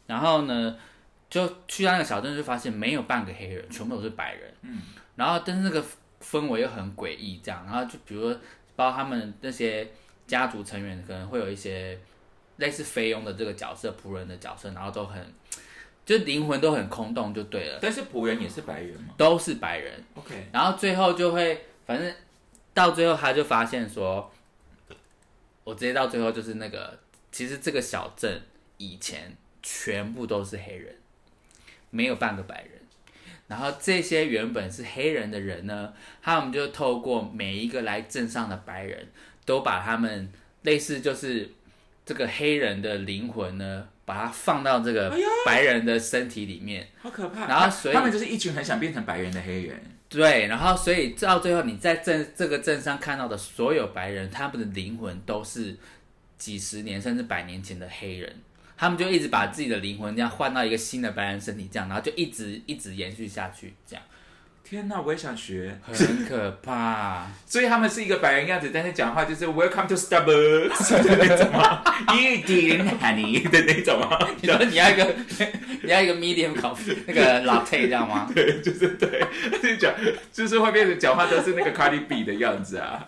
[0.06, 0.78] 然后呢，
[1.30, 4.82] 就去到那个小镇就发现没有半个黑人，全部都是白人，嗯，
[5.16, 5.86] 然后但是那个
[6.22, 8.40] 氛围又很诡异，这样，然后就比如说，
[8.76, 9.88] 包括他们那些
[10.26, 11.98] 家族成员可能会有一些
[12.58, 15.20] 类似菲佣的这个角色、仆人的角色，然后都很，
[16.06, 22.14] 就灵魂都很空洞，就对了，但是仆人也是白人吗都是白人，？OK，然后最后就会，反正
[22.74, 24.32] 到最后他就发现说，
[25.64, 27.00] 我直接到最后就是那个，
[27.32, 28.42] 其实这个小镇
[28.78, 30.96] 以前全部都是黑人，
[31.90, 32.72] 没有半个白人。
[33.48, 39.08] 然后这些原本是黑人的人呢，他们就透过每一个来镇上的白人，
[39.46, 40.30] 都把他们
[40.64, 41.50] 类似就是
[42.08, 45.14] 这个黑人的灵魂呢，把它放到这个
[45.46, 46.88] 白人的身体里面。
[46.98, 47.46] 好可怕。
[47.48, 49.78] 然后所以他们就是一群很想变成白人的黑人。
[50.08, 55.76] 对，然后所以到最后你在镇这个镇上看到的所有白人，他们的灵魂都是
[56.38, 58.34] 几十年甚至百年前的黑人，
[58.78, 64.04] 他们就一直把自己的灵魂这样换到一个新的白人身体，这样，然后就一直一直延续下去，这样
[64.70, 65.80] 天哪，我也想学。
[65.82, 67.26] 很可怕。
[67.48, 71.82] 所以他们是一个白人样子，但是讲话就是 Welcome to Starbucks 的那种吗？
[72.14, 74.20] You didn't honey 的那种吗？
[74.42, 75.08] 你说你要一个
[75.84, 78.30] 你要一个 medium coffee 那个 latte 这样吗？
[78.36, 79.94] 对，就是对，就是讲，
[80.34, 83.08] 就是会变成讲话都是那个 Cardi B 的样子啊。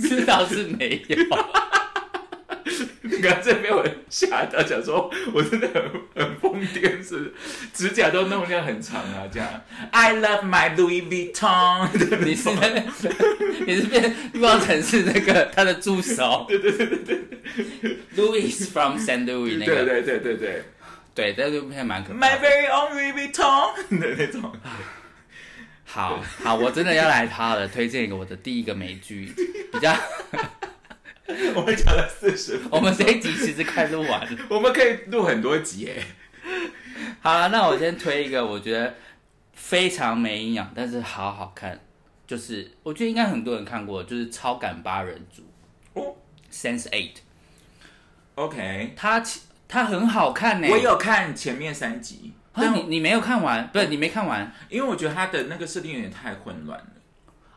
[0.00, 1.16] 知道是没有。
[3.06, 5.84] 你刚这被我吓到，想说我真的很
[6.14, 7.34] 很疯癫，是
[7.74, 9.48] 指甲都弄这样很长啊，这样。
[9.90, 11.88] I love my Louis Vuitton
[12.24, 12.48] 你是
[13.66, 16.98] 你是变欲望城市那个他的助手，对对对对
[17.82, 20.62] 对，Louis from Saint Louis 那个，对对对对对
[21.14, 22.38] 对，这部片蛮可怕，My。
[22.40, 24.50] very own Louis Vuitton 的那种。
[25.86, 29.32] 好好，我真的要来他了，推荐一个我的第一个美剧，
[29.70, 29.94] 比较，
[31.56, 34.38] 我们讲了四十，我们这一集其实快录完了。
[34.50, 36.04] 我们可以录很多集耶。
[37.20, 38.94] 好了，那我先推一个，我觉得
[39.54, 41.80] 非常没营养，但是好好看，
[42.26, 45.42] 就是我觉得应该很多人看过，就是《超感八人组》
[46.02, 46.14] 哦
[46.52, 50.68] ，Sense Eight，OK，它其它很好看呢。
[50.70, 53.66] 我有看前面三集，啊，但你你没有看完？
[53.72, 54.52] 不是你没看完？
[54.68, 56.86] 因为我觉得它的那个设定有点太混乱了。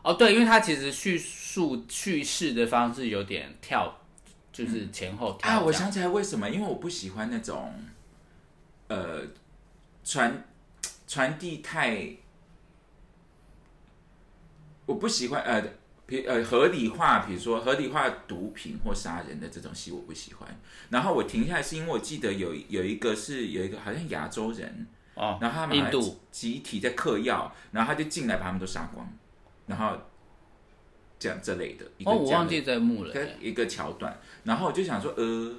[0.08, 3.94] 哦，对，因为他其实叙述叙事的方式有点跳，
[4.50, 6.48] 就是前后跳啊，我想起来为什么？
[6.48, 7.74] 因为我不喜欢那种，
[8.86, 9.20] 呃，
[10.02, 10.46] 传
[11.06, 12.08] 传递太，
[14.86, 15.62] 我不喜欢呃，
[16.06, 20.58] 比呃合理化，比如说合理化毒品或杀人的这种戏，我不喜欢。
[20.88, 25.92] 然后我停下来是因为我记得有有一个是有一个好像亚洲人，哦，然后他们
[26.30, 29.06] 集体在嗑药，然后他就进来把他们都杀光，
[29.68, 29.96] 然后
[31.18, 35.54] 这样这类的一个哦，我忘记这一幕了一个桥段，然后我就想说，呃，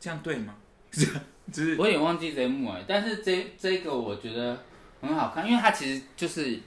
[0.00, 0.56] 这样对吗？
[0.90, 4.58] 就是我也忘记这一幕哎，但是这这个我觉得
[5.00, 6.58] 很好看，因为它其实就是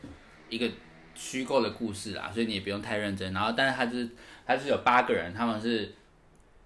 [0.49, 0.69] 一个
[1.13, 3.31] 虚构的故事啦，所以你也不用太认真。
[3.33, 4.09] 然后，但是它就是
[4.45, 5.93] 它是有八个人，他们是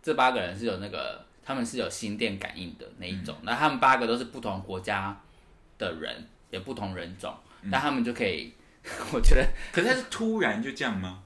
[0.02, 5.22] 这八个人是有那个他们是有心电感应的那一种，那、他们八个都是不同国家
[5.78, 7.34] 的人，也不同人种，
[7.72, 8.54] 但他们就可以，
[9.12, 11.20] 我觉得可是他是突然就这样吗？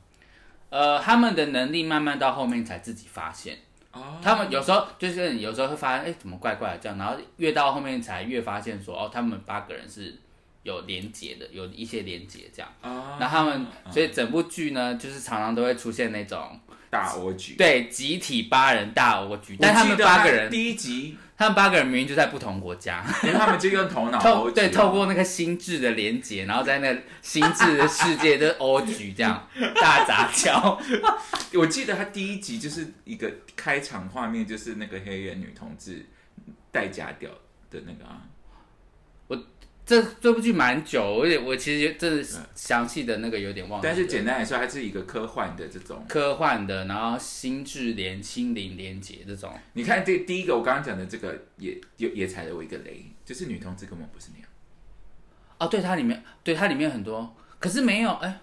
[0.69, 3.57] 呃，他们的能力慢慢到后面才自己发现。
[3.91, 10.15] 哦，他们有时候就是有时候会发现，哎、怎么怪怪的这样，然后越到后面才越发现说，哦，他们八个人是
[10.63, 12.71] 有连接的，有一些连接这样。
[12.81, 24.19] 哦，那他们所以整部剧呢，就是常常都会出现那种大蜗局，对集体八人大蜗局，但他们八个人，第一集，他们八个人明明就在不同国家，因为他们就用头脑
[24.51, 29.47] 对透过那个心智的连结，然后在那个心智的世界的莴苣这样
[29.79, 30.79] 大杂交。
[31.53, 36.05] 我记得他第一集就是一个开场画面，就是那个黑人女同志
[36.71, 37.29] 戴假屌
[37.71, 38.21] 的那个啊，
[39.89, 43.83] 这这部剧蛮久，我有点我其实真的是详细的那个有点忘了。
[43.83, 46.05] 但是简单来说，它是一个科幻的这种。
[46.07, 49.51] 科幻的，然后心智连心灵连结这种。
[49.73, 54.47] 你看这第一个我刚刚讲的这个也也也踩了我一个雷，就是女同志根本不是那样。
[55.57, 58.41] 哦，对，它里面对它里面很多，可是没有哎，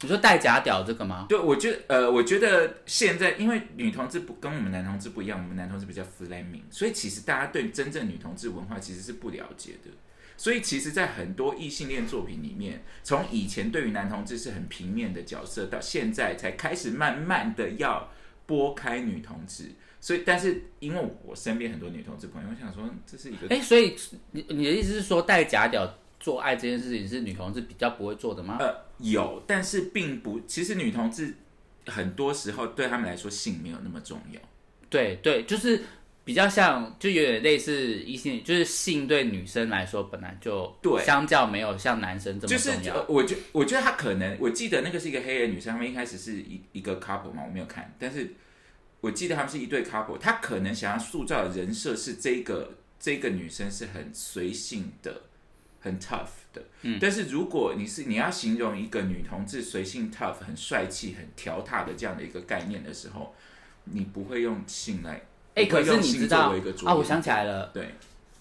[0.00, 1.26] 你说戴假屌这个吗？
[1.28, 9.90] 对，我觉得呃，我觉得现在因为女同志不跟我们男同志不一样，我们男同志比较 flaming，所以其实大家对真正女同志文化其实是不了解的。
[10.42, 18.10] 所以其实，在很多异性恋作品里面，从以前对于男同志是很平面的角色，到现在才开始慢慢的要
[18.44, 19.70] 拨开女同志。
[20.00, 23.94] 所以，但是因为我身边很多女同志朋友，我想说这是一个哎，所以
[24.32, 25.88] 你你的意思是说戴假屌
[26.18, 28.56] 做爱这件事情是女同志比较不会做的吗？
[28.58, 31.36] 呃有，但是并不，其实女同志
[31.86, 34.40] 很多时候对他们来说性没有那么重要。
[34.90, 35.84] 对对，就是
[36.24, 41.04] 比较像，就有点类似异性，就是性对女生来说本来就对。
[41.04, 42.94] 相较没有像男生这么就是重要。
[42.94, 48.34] 呃我觉我觉得他可能，我记得那个是一个黑人女生，他们一开始是一一个 couple 嘛，我没有看，但是
[49.00, 55.22] 我记得他们是一对 couple，他可能想要塑造的人设是这个这个女生是很随性的，
[55.80, 63.34] 很 tough 的，嗯，但是如果你是你要形容一个女同志随性 tough、很帅气、很调踏的这样的一个概念的时候，
[63.84, 65.20] 你不会用性来，
[65.54, 66.52] 哎，可是你知道
[66.84, 67.94] 啊，我想起来了，对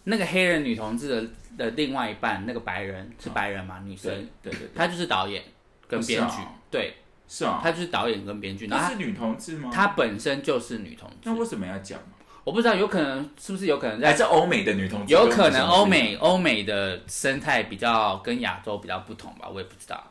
[0.06, 5.44] 那个黑人女同志的的另外一半，那个白人是白人嘛，女生对，对她就是导演
[5.88, 6.96] 跟编剧哦，对，
[7.28, 9.70] 是啊，她就是导演跟编剧，她她是女同志吗？
[9.72, 12.00] 她本身就是女同志那，为什么要讲？
[12.44, 20.04] 我不知道有可能是不是有可能在，来自欧美的女同志，有可能欧美欧美的生态比较跟亚洲比较不同吧，我也不知道，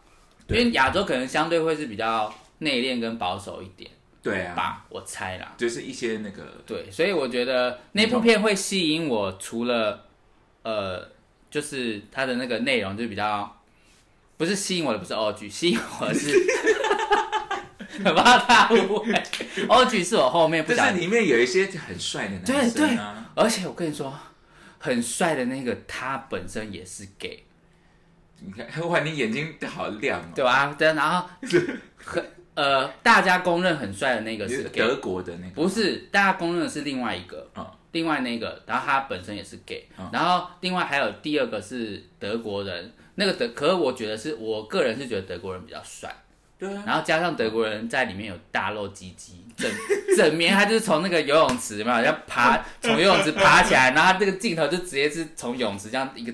[0.46, 3.90] 因为亚洲可能相对会是比较内敛跟保守一点
[4.22, 5.54] 对啊，吧，我猜啦。
[5.56, 10.06] 就是一些那个对，所以我觉得那部片会吸引我，除了
[10.62, 11.08] 呃，
[11.50, 13.60] 就是它的那个内容就比较，
[14.36, 16.32] 不是吸引我的不是 O G，吸引我的是，
[18.04, 19.22] 很怕大误会
[19.68, 24.12] ，O G 是我后面不想但是里面有一些很帅的男生啊，而且我跟你说，
[24.78, 27.44] 很帅的那个他本身也是 gay，
[28.38, 30.24] 你看，哇，你眼睛好亮哦。
[30.34, 30.74] 对吧？
[30.78, 31.28] 对，然后
[31.96, 37.66] 很呃，大家公认很帅的那个是你是 gay，德国的那个，不是，大家公认的是另外一个，嗯。
[37.92, 40.08] 另外那个，然后他本身也是 gay，、嗯。
[40.12, 46.08] 然后另外还有第二个是德国人，那个德，可是我觉得是我个人是觉得德国人比较帅，
[46.56, 49.68] 对啊，然后加上德国人在里面有大露鸡鸡，整
[50.16, 56.32] 整面他就是从那个游泳池嘛，要爬 从游泳池爬起来，然后他这个镜头就直接是从泳池这样一个，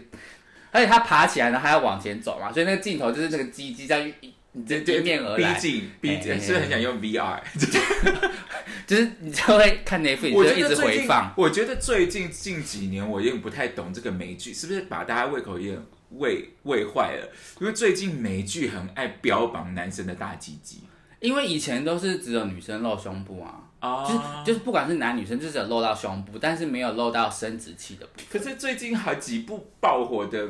[0.70, 4.30] 而且他爬起来，然后还要往前走嘛，所以那个镜头就是这个鸡鸡这样一
[4.64, 7.40] 这对面而来逼，近逼近，嘿嘿嘿是不是很想用 VR。
[8.86, 17.28] 就是你就会看 Netflix 我就一直回放。，我觉得最近近几年我有点不太懂这个美剧，是不是把大家胃口有点喂喂坏了？
[17.60, 20.84] 因为最近美剧很爱标榜男生的大鸡鸡
[21.18, 28.26] 因为以前都是只有女生露胸部啊，啊就是就是不管是男女生，就是有露到胸部，但是没有露到生殖器的部分。
[28.30, 30.48] 可是最近好几部爆火的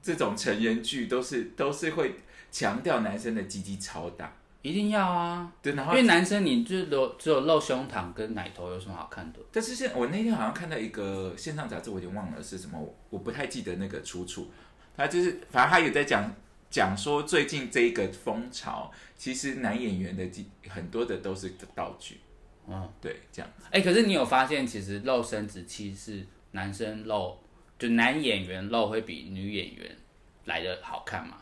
[0.00, 2.14] 这种成人剧，都是都是会
[2.54, 4.32] 强调男生的鸡鸡超大，
[4.62, 9.40] 一定要啊，对，然后因为男生你就露只有露胸膛跟奶头有什么好看的？
[9.50, 14.52] 但是现我那天好像看到一个线上杂志，我已经忘了是什么，我我不太记得那个出处。
[14.96, 16.32] 他就是反正他有在讲
[16.70, 22.20] 讲说最近这一个风潮，其实男演员的鸡很多的都是道具，
[22.68, 27.36] 嗯，对，这样哎、可是你有发现，其实露生殖器是男生露，
[27.76, 29.96] 就男演员露会比女演员
[30.44, 31.38] 来的好看吗？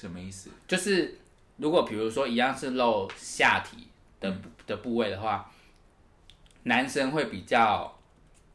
[0.00, 0.50] 什么意思？
[0.66, 1.18] 就是
[1.58, 3.88] 如果比如说一样是露下体
[4.20, 5.50] 的、嗯的部位的话，
[6.62, 7.92] 男生会比较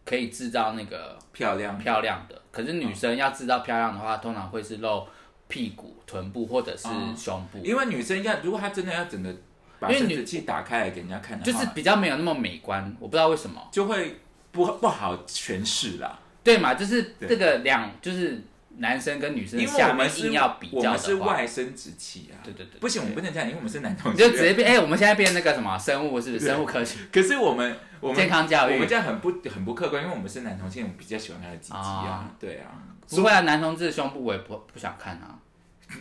[0.06, 5.06] 可以制造那个漂亮，漂亮的，可是女生要制造漂亮的话，通常会是露
[5.50, 9.36] 屁股、臀部或者是哦胸部，因为女生要如果她真的要整个
[9.78, 13.62] 把因为女生殖器打开来给人家看的话，就是比较没有那么美观，我不知道为什么。
[13.72, 14.22] 就会
[14.54, 16.18] 不不好诠释啦。
[16.44, 18.42] 对嘛，就是对这个两就是
[18.78, 26.46] 男生跟女生因为下面我们是硬要比我们是较的话，外生殖器啊，对对对，不行，我们不能这样，因为我们是男同你就直接变哎、我们现在变那个什么生物是不是？
[26.46, 26.50] 对。
[26.50, 27.00] 生物科学。
[27.12, 28.74] 可是我们我们健康教育。
[28.74, 28.88] 我们？
[28.88, 32.72] 这样很不很不客观，因为我们是男同性，我们比较喜欢他的鸡鸡啊，对啊。
[33.10, 35.40] 不会啊，男同志的胸部我也不不想看啊。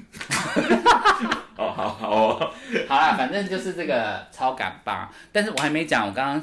[1.56, 2.54] 哦，好好哦，
[2.88, 6.42] 好啦，反正就是这个超感吧，但是我还没讲，我刚刚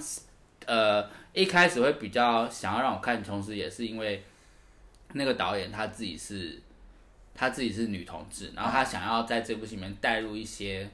[0.68, 1.04] 呃
[1.34, 4.24] 一开始会比较想要让我看，同时也是因为
[5.14, 6.62] 那个导演他自己是
[7.34, 10.90] 他自己是女同志，然后他想要在这部戏里面带入一些，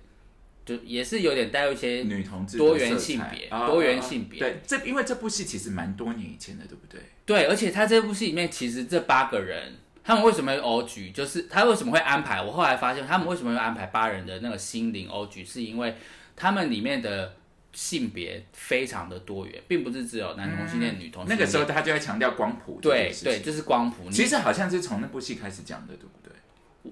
[0.66, 7.02] 就也是有点带入一些女同志多元性别啊多元性别对，这因为这部戏其实蛮多年以前的，对不对？
[7.26, 11.12] 对，而且他这部戏里面其实这八个人，他们为什么会欧局？
[11.12, 12.42] 就是他为什么会安排？
[12.42, 15.96] 我后来发现他们为什么会安排八人的那个心灵欧局，是因为
[16.36, 17.36] 他们里面的
[17.78, 21.38] 性别非常的多元，并不是只有男同性恋、女同性恋。
[21.38, 24.10] 那个时候他就在强调光谱这对对，就是光谱。
[24.10, 26.34] 其实好像是从那部戏开始讲的，对不对？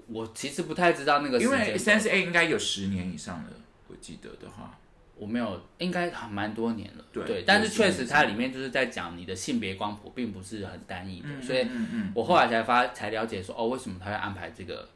[0.06, 3.50] 我其实不太知道那个时因为三十 A 应该有十年以上了，
[3.88, 4.78] 我记得的话，
[5.16, 7.04] 我没有，应该还蛮多年了。
[7.12, 11.66] 对但是有确实它里面就是在讲你的性别光谱并不是很单一的，嗯所以
[12.14, 14.88] 我后来才发才了解说，哦，为什么他会安排这个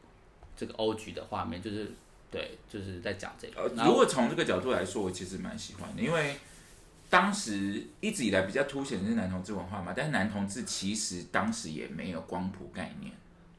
[0.57, 1.91] 这个欧局的画面，就是
[2.31, 3.63] 对，就是在讲这个。
[3.63, 6.37] 呃，如果从这个角度来说，我其实蛮喜欢的，因为
[7.09, 13.13] 当时一直以来比较凸显的是男同志文化嘛，但是男同志其实当时也没有光谱概念，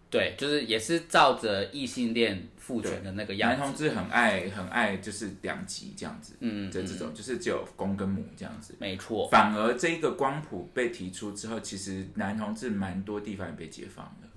[0.10, 8.74] 对，就是也是照着异性恋父权的那个样男同，志很爱很爱就是两极这样子，嗯，的这种就是只有公跟母这样子。
[8.80, 14.30] 没错，反而这个光谱被提出之后，其实男同志蛮多地方也被解放了。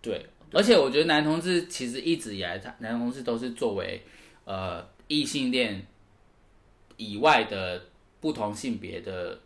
[0.00, 0.24] 对。
[0.52, 4.02] 而且我觉得男同志其实一直以来，他男同志都是作为
[4.44, 5.84] 呃异性恋
[6.96, 7.82] 以外的
[8.20, 9.38] 不同性别的，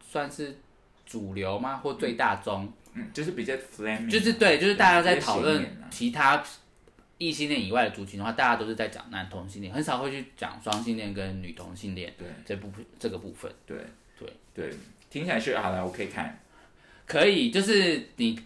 [0.00, 0.56] 算是
[1.04, 1.76] 主流吗？
[1.76, 2.72] 或最大宗？
[2.94, 6.42] 嗯，就是比较 flaming，就是对，就是大家在讨论其他
[7.18, 13.52] 异性恋以外的族群的话，大家都是在讲男同性恋，很少会去讲双性恋跟女同性恋对这部分这个部分。
[13.66, 13.76] 对
[14.18, 14.74] 对对，
[15.10, 16.40] 听起来是好了，我可以看，
[17.06, 18.40] 可以，就是你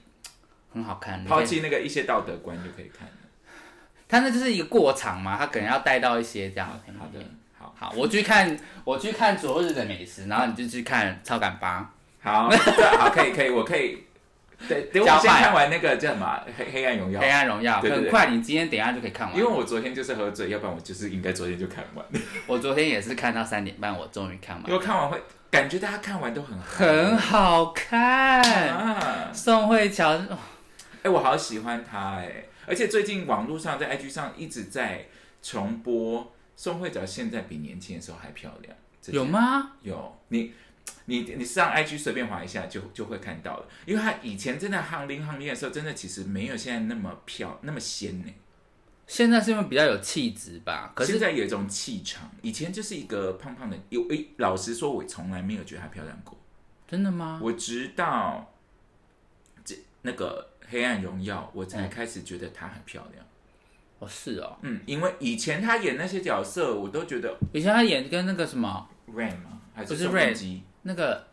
[0.73, 3.13] 很好看，抛弃那个一些道德观就可以看了。
[4.09, 6.69] 它那就是一个过场嘛，他可能要带到一些这样。
[6.99, 7.19] 好的，
[7.59, 11.91] 好，好，我去看我去看昨日的美食，然后你就去看超感八。
[12.21, 12.59] 好，对，
[12.99, 14.05] 好，可以，可以，我可以。
[14.69, 19.37] 对，等我先看完那个叫什么《黑黑暗荣耀黑》，暗荣耀很快，你今天等一下就可以看完。
[19.37, 22.07] 因为我昨天就是喝醉，要不然我就是应该昨天就看完。
[22.47, 25.21] 我昨天也是看到三点半，我终于看完因为，看完会
[25.51, 28.41] 感觉大家看完都很很好看。
[28.41, 29.31] 啊。
[29.33, 30.39] 宋慧乔，哦
[31.03, 35.07] 哎、我好喜欢他哎、而且最近网络上在 IG 上一直在
[35.43, 38.77] 重播宋慧乔现在比年轻的时候还漂亮，
[39.07, 39.25] 有？
[39.25, 39.73] 吗？
[39.83, 40.53] 有，你
[41.07, 48.33] 你你上 IG 随便划一下就就会看到了，因为她以前真的夯拎夯拎的时候，真的其实没有现在那么漂那么仙呢、
[49.07, 56.39] 现在是因为比较有气质吧，可现在有一种气场，以前就是一个胖胖的，有诶，老实说，我从来没有觉得她漂亮过。
[56.87, 57.41] 真的吗？
[57.43, 58.55] 我直到
[59.65, 63.23] 这那个黑暗荣耀，我才开始觉得她很漂亮。
[63.99, 69.61] 哦，是哦，嗯，因为以前她演那些角色，我都觉得以前她演跟那个什么 Rain 吗？
[69.75, 70.61] 还不是 Rain？
[70.85, 71.27] 那个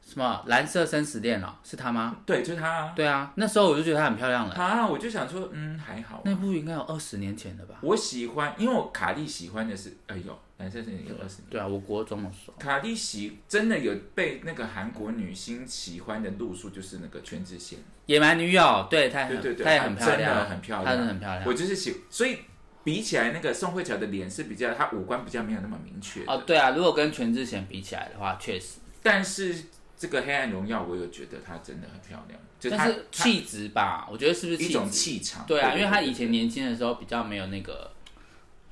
[0.00, 2.18] 什么蓝色生死恋哦，是她吗？
[2.24, 2.92] 对，就是她啊。
[2.94, 4.54] 对啊，那时候我就觉得她很漂亮了。
[4.54, 6.22] 啊，我就想说，嗯，还好啊。
[6.24, 7.74] 那部应该有二十年前的吧？
[7.82, 11.50] 我喜欢，因为我卡莉喜欢的是，哎呦，蓝色生死有二十年。
[11.50, 12.54] 对啊，我国中的时候。
[12.58, 17.78] 卡莉喜真的有被那个韩国女星喜欢的路数，就是那个全智贤。
[18.06, 21.44] 野蛮女友，对，她很，对对对，她也很漂真的亮，很漂亮，她真的很漂亮。
[21.46, 22.38] 我就是喜，所以
[22.84, 26.32] 比起来，那个宋慧乔的脸是比较，她五官比较没有那么明确的。
[26.32, 29.56] 哦，对啊，如果跟全智贤比起来的话，确实，但是
[29.96, 34.88] 这个黑暗荣耀，我有觉得她真的很漂亮，就是她但是气质吧，我觉得是不是一种？
[34.90, 35.46] 气场。
[35.46, 37.90] 对啊，因为她以前年轻的时候比较没有那个，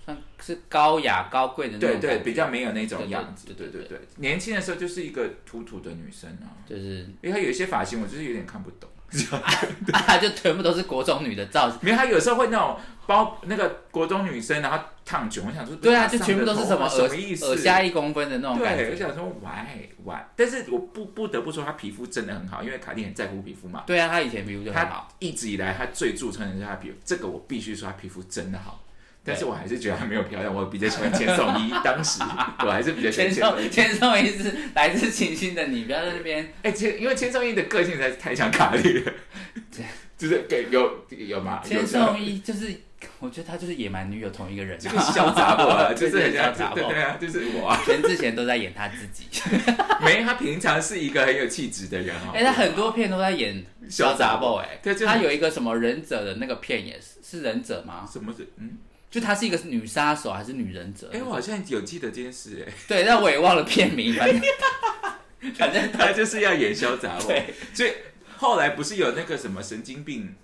[0.04, 3.46] 算是高雅高贵的那种对对比较没有那种样子。
[3.46, 8.88] 对对对对年轻的时候就是一个土土的女生啊，就是因为她有一些发型，我就是有点看不懂。
[9.92, 11.78] 啊，就全部都是国中女的造型。
[11.82, 17.44] 没有她有时候会那种包那个国中女生，然后烫卷，我想说，对啊，就全部都是什么耳什么意思？
[17.44, 18.96] 耳下一公分的那种感觉，我。
[18.96, 23.84] 想说 why why，但是我不不得不说，她皮肤真的很好，因为卡蒂很在乎皮肤嘛。
[23.86, 25.06] 对啊，她以前皮肤就很好。
[25.18, 28.82] 一直以来，她最著称的是她皮肤，这个我必须说，她皮肤真的好。
[29.24, 31.70] 但是我还是觉得她没有漂亮，我比较喜欢千颂伊。
[31.84, 32.20] 当时
[32.64, 33.68] 我还是比较喜欢千 千颂伊。
[33.68, 36.52] 千颂伊是来自清新的你，不要在那边。
[36.62, 39.12] 哎，千因为千颂伊的个性实在是太像卡莉了，
[40.18, 41.60] 就是给有有吗？
[41.64, 42.72] 有千颂伊就是，
[43.20, 47.80] 我觉得他就是野蛮女友同一个人、就是小杂货啊，就是很像 小杂货对对啊，就是我啊。
[47.84, 49.26] 全智贤都在演他自己，
[50.04, 52.32] 没，他平常是一个很有气质的人哦。
[52.34, 58.04] 哎、他很多片都在演小杂货，哎，对就他有一个什么忍者的那个片也是是忍者吗？
[58.12, 58.78] 什么是嗯？
[59.12, 61.08] 就她是一个女杀手还是女忍者？
[61.12, 62.72] 哎，我好像有记得这件事哎。
[62.88, 64.40] 对，但我也忘了片名，反正
[65.54, 67.30] 反正他就是要演小杂货，
[67.74, 67.92] 所以
[68.38, 70.34] 后来不是有那个什么神经病，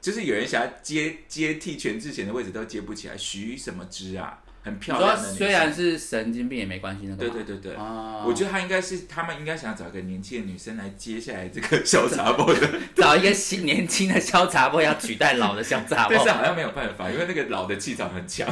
[0.00, 18.46] 就是有人想要接接替全智贤的位置都接不起来，徐什么之啊，很漂亮的女生虽然是神经病也没关系，那个对对对对，啊，我觉得他应该是他们应该想找一个年轻的女生来接下来这个小杂波的， 找一个新年轻的小杂波要取代老的小杂波， 但是好像没有办法，因为那个老的气场很强。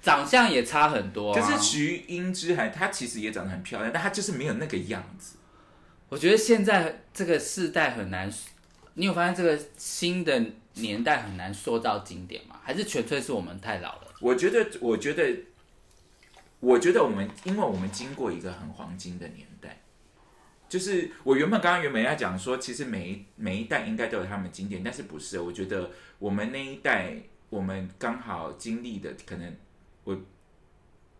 [0.00, 1.40] 长相也差很多、啊。
[1.40, 5.36] 可是徐英之还她其实也长得很漂亮，但她就是没有那个样子。
[6.08, 8.32] 我觉得现在这个世代很难，
[8.94, 10.40] 你有发现这个新的
[10.74, 12.54] 年代很难塑造经典吗？
[12.62, 14.05] 还是纯粹是我们太老了？
[14.20, 15.36] 我觉得，我觉得，
[16.60, 19.82] 我觉得我们，因为我们经过一个很黄金的年代，
[20.68, 25.38] 就是我原本刚刚原本要讲说，其实每一每一代应该都有他们经典，但是不是？
[25.38, 27.14] 我觉得我们那一代，
[27.50, 29.54] 我们刚好经历的，可能
[30.04, 30.18] 我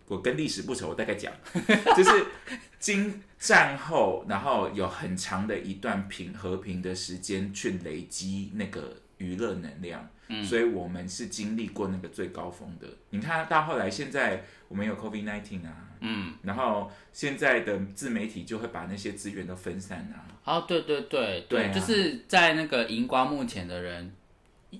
[0.06, 1.32] 我跟历史不熟，我大概讲，
[1.96, 2.26] 就是
[2.78, 10.08] 经战后，然后有很长的一段平和平的时间去累积那个娱乐能量。
[10.44, 12.86] 所以我们是经历过那个最高峰的。
[13.10, 20.26] 你看到后来，现在我们有 COVID nineteen 啊，嗯，然后现在的自媒体就会把那些资源都分散啊。
[20.44, 24.12] 哦，对对对对啊就是在那个荧光幕前的人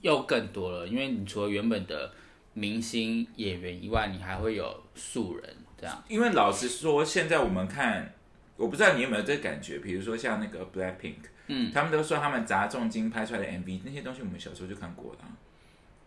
[0.02, 2.12] 又更多了，因为你除了原本的
[2.52, 6.04] 明星演员以外，你还会有素人这样。
[6.08, 8.14] 因为老实说，现在我们看，
[8.56, 11.16] 我不知道你有没有这个感觉，比如说像那个 Blackpink，
[11.48, 15.28] 嗯，他们都说他们砸重金拍出来的 MV，那些东西我们小时候就看过了啊、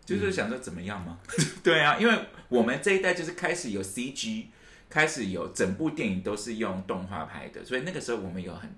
[0.04, 1.18] 就是想说怎么样吗？
[1.62, 2.18] 对啊，因为
[2.48, 4.46] 我们这一代就是开始有 CG，
[4.88, 8.70] 开始有整部电影都是用动画拍的，所以那个时候我们有很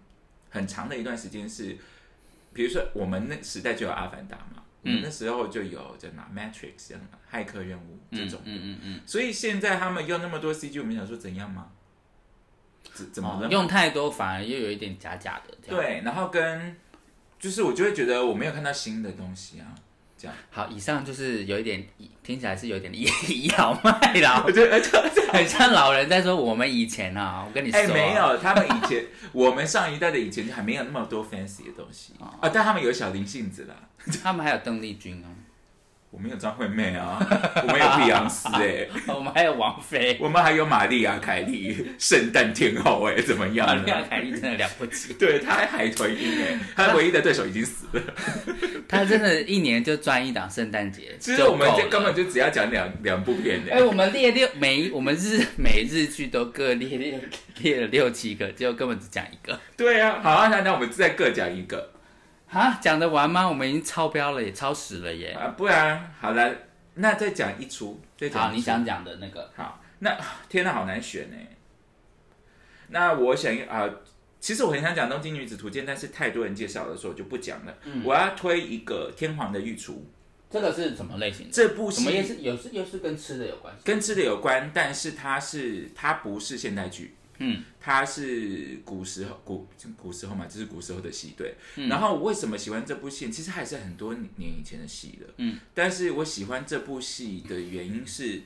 [0.51, 1.77] 很长的一段时间是，
[2.53, 5.01] 比如说我们那时代就有《阿凡达》嘛，嗯。
[5.03, 6.53] 那时候就有叫哪《Matrix》
[6.89, 8.33] 这样的骇客任务这种。
[8.41, 11.71] 的，嗯嗯嗯，所以现在他们用那么多 CG，我们想说怎样吗？
[12.95, 13.47] 怎怎么了？
[13.47, 15.55] 哦用太多反而又有一点假假的。
[15.67, 16.77] 对，然后跟
[17.39, 19.75] 就是我就会觉得我没有看到新的东西啊，
[20.17, 20.37] 这样。
[20.51, 21.85] 好，以上就是有一点
[22.23, 24.81] 听起来是有点倚倚老卖老 我，觉得，
[25.33, 33.75] 很像老人在说我们以前啊，我跟你说，哎、没，有，他们以前我们上一代的以前就还没有那么多 fancy 的东西哦啊，但他们有小林杏子啦。
[34.23, 35.31] 他们还有邓丽君啊，
[36.13, 37.19] 我们有张惠妹啊，
[37.67, 44.07] 我们有碧昂斯哎， 我们还有王菲，我们还有玛丽亚凯莉，圣诞天后哎、怎么样玛丽亚呢？
[44.11, 48.03] 凯莉真的了不起， 对，她还海豚音哎，她唯一的对手已经死了。
[48.87, 53.87] 她真的一年就赚一档圣诞节，其实我们就根本就只要讲两两部片哎、的。
[53.87, 57.19] 我们列六每我们日每日剧都各列列
[57.63, 59.59] 列了六七个，结果根本只讲一个。
[59.79, 61.91] 对啊，好啊，那那我们再各讲一个
[62.53, 63.49] 啊，讲得完吗？
[63.49, 65.31] 我们已经超标了，也超时了耶。
[65.31, 66.55] 啊，不然好了，
[66.95, 70.17] 那再讲一出，再讲好，你想讲的那个，好，那
[70.49, 71.37] 天呐，好难选呢。
[72.89, 73.89] 那我想啊、
[74.39, 77.75] 其实我很想讲《东京女子图鉴》，但是太多人介绍的时候我就不讲了。
[77.85, 80.05] 嗯我要推一个《天皇的御厨
[80.51, 81.53] 这个是什么类型》的？
[81.55, 83.81] 这部什么也戏，是有是又是跟吃的有关系。
[83.83, 87.15] 跟吃的有关，但是它是它不是现代剧，
[87.45, 89.67] 嗯，它是古时候古
[89.97, 91.55] 古时候嘛，就是古时候的戏对。
[91.77, 93.29] 嗯然后我为什么喜欢这部戏？
[93.31, 98.43] 其实还是很多年以前的戏了，嗯，但是我喜欢这部戏的原因是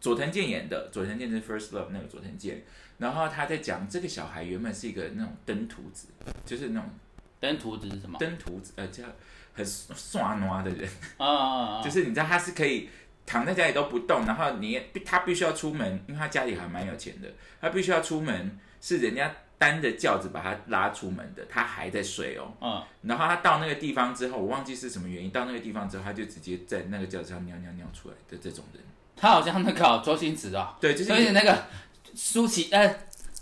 [0.00, 2.62] 佐藤健演的，佐藤健是《First Love》那个佐藤健，
[2.98, 6.08] 然后他在讲这个小孩原本是一个那种登徒子，
[6.44, 6.90] 就是那种
[7.40, 8.18] 登徒子是什么？
[8.18, 9.04] 登徒子，呃，叫
[9.54, 11.80] 很耍挪的人，啊！
[11.82, 12.88] 就是你知道他是可以
[13.28, 17.28] 躺在家里都不动，然后你也他必须要出门，因为他家里还蛮有钱的，
[17.60, 22.54] 他必须要出门，是人家担着轿子把他拉出门的，他还在睡哦。
[22.62, 28.82] 嗯，然后他到那个地方之后，我忘记是什么原因，到那个地方之后，他就直接在那个轿子上尿尿尿出来的这种人。
[29.14, 31.64] 他好像那个哦周星驰哦，对，就是那个
[32.14, 32.96] 舒淇呃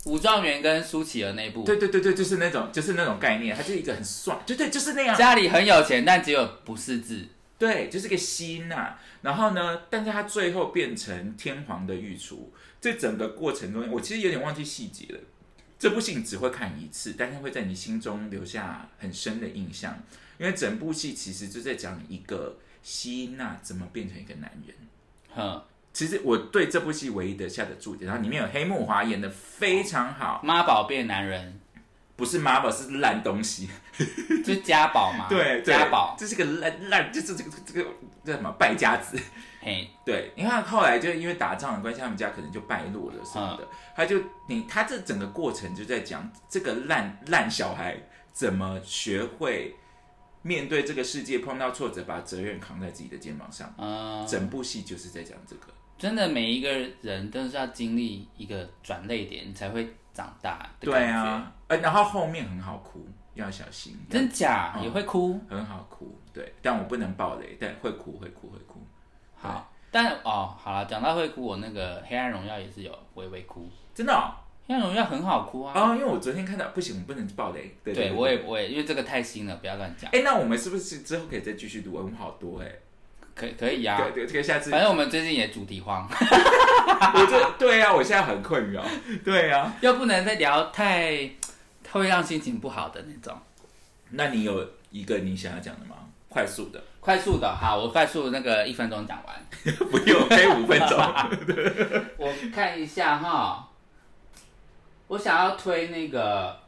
[0.05, 5.15] 武状元跟舒淇儿那部，对对对对，就是那种就是那种概念，他就是一个很帅，对对，就是那样。
[5.15, 7.25] 家里很有钱，但只有不识字。
[7.57, 15.19] 对，就是个心呐、然后呢，但是他最后变成天皇的御厨，这整个过程中，我其实有点忘记细节了。
[15.79, 19.97] 这部戏你只会看一次，但是会在你心中留下很深的印象，
[20.37, 24.75] 因为整部戏其实就在讲一个希娜怎么变成一个男人。
[25.35, 31.59] 哼，其实我对这部戏唯一的下的注解，然后里面有黑木华演的非常好，妈宝变男人
[32.17, 33.69] 不是妈宝是烂东西，
[34.43, 37.89] 就是家宝嘛，对，对家宝，这是个烂烂，就是这个这个
[38.25, 39.17] 叫什么败家子。
[39.61, 43.67] 嘿，对，你看后来就因为打仗的关系，他们家可能就败落了什么的。
[43.95, 47.95] 他就你他这整个过程就在讲这个烂烂小孩
[48.31, 49.75] 怎么学会
[50.41, 53.73] 面对这个世界，碰到挫折把责任扛在自己的肩膀上。
[53.77, 55.67] 嗯，整部戏就是在讲这个。
[55.97, 61.05] 真的每一个人都是要经历一个转泪点，你才会长大的对。
[61.05, 63.95] 啊，呃，然后后面很好哭，要小心。
[64.09, 65.39] 真假、嗯也会哭。
[65.47, 68.81] 很好哭，对，但我不能爆雷，但会哭会哭会哭。
[69.35, 74.33] 好，但哦，好了，讲到会哭，我那个《黑暗荣耀》也是有微微哭，真的哦，
[74.67, 75.73] 《黑暗荣耀》很好哭啊。
[75.75, 77.77] 哦因为我昨天看到，不行，我不能爆雷。
[77.83, 80.09] 对，我也我也，因为这个太新了，不要乱讲。
[80.11, 81.93] 哎，那我们是不是之后可以再继续读？
[81.93, 82.71] 我们好多哎。
[83.37, 88.83] 可可以啊，对对，这个下次反正我们最近也主题荒， 我这对啊，我现在很困扰。
[89.23, 91.29] 对啊，又不能再聊太
[91.91, 93.37] 会让心情不好的那种。
[94.09, 95.95] 那你有一个你想要讲的吗？
[96.29, 99.35] 快速的，快速的，好，我快速那个一分钟讲完。
[99.89, 100.97] 不用，可以五分钟。
[102.17, 103.69] 我看一下哈，
[105.07, 106.59] 我想要推那个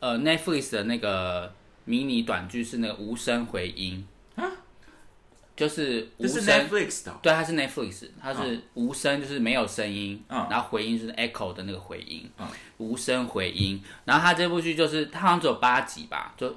[0.00, 1.52] 呃 Netflix 的那个
[1.84, 4.09] 迷你短剧是那个无声回音啊，
[5.60, 7.18] 就是无声，Netflix 的哦。
[7.20, 12.48] 对，它是 Netflix，它是无声，就是没有声音，嗯然后回音就是 echo 的那个回音，嗯
[12.78, 13.78] 无声回音。
[14.06, 16.56] 然后它这部剧就是它好像只有八集吧，就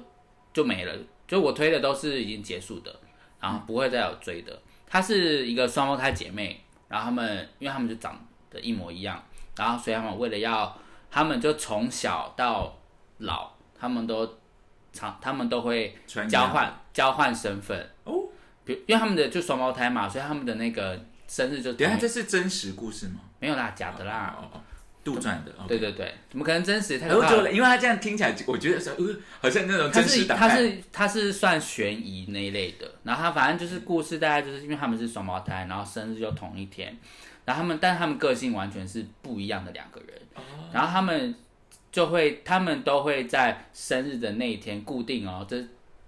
[0.54, 0.96] 就没了。
[1.28, 2.98] 就我推的都是已经结束的，
[3.40, 4.58] 然后不会再有追的。
[4.86, 9.22] 它是一个双胞胎姐妹，然后她们因为她们就长得一模一样，
[9.54, 10.74] 然后所以她们为了要，
[11.10, 12.74] 她们就从小到
[13.18, 14.38] 老，她们都
[14.94, 18.23] 常，她们都会穿交换交换身份哦。
[18.64, 20.98] 比如因为他们的就双胞胎嘛，所以他们的那个
[21.28, 23.20] 生日就等一下，这是真实故事吗？
[23.38, 24.36] 没有啦，假的啦。
[24.38, 24.60] 哦，哦
[25.04, 25.52] 杜撰的。
[25.68, 26.98] 对对对，怎么可能真实？
[26.98, 27.52] 太然后就可怕了。
[27.52, 28.96] 因为他这样听起来，我觉得是呃，
[29.42, 30.58] 好像那种它真实是它档案。
[30.58, 36.96] 是它是算悬疑那一类的，然后他反正就是故事，大概就是因为他们是双胞胎，然后生日就同一天，
[37.44, 40.40] 然后他们但他们个性完全是不一样的两个人，哦
[40.72, 41.34] 然后他们
[41.92, 45.62] 就会他们都会在生日的那一天固定哦，这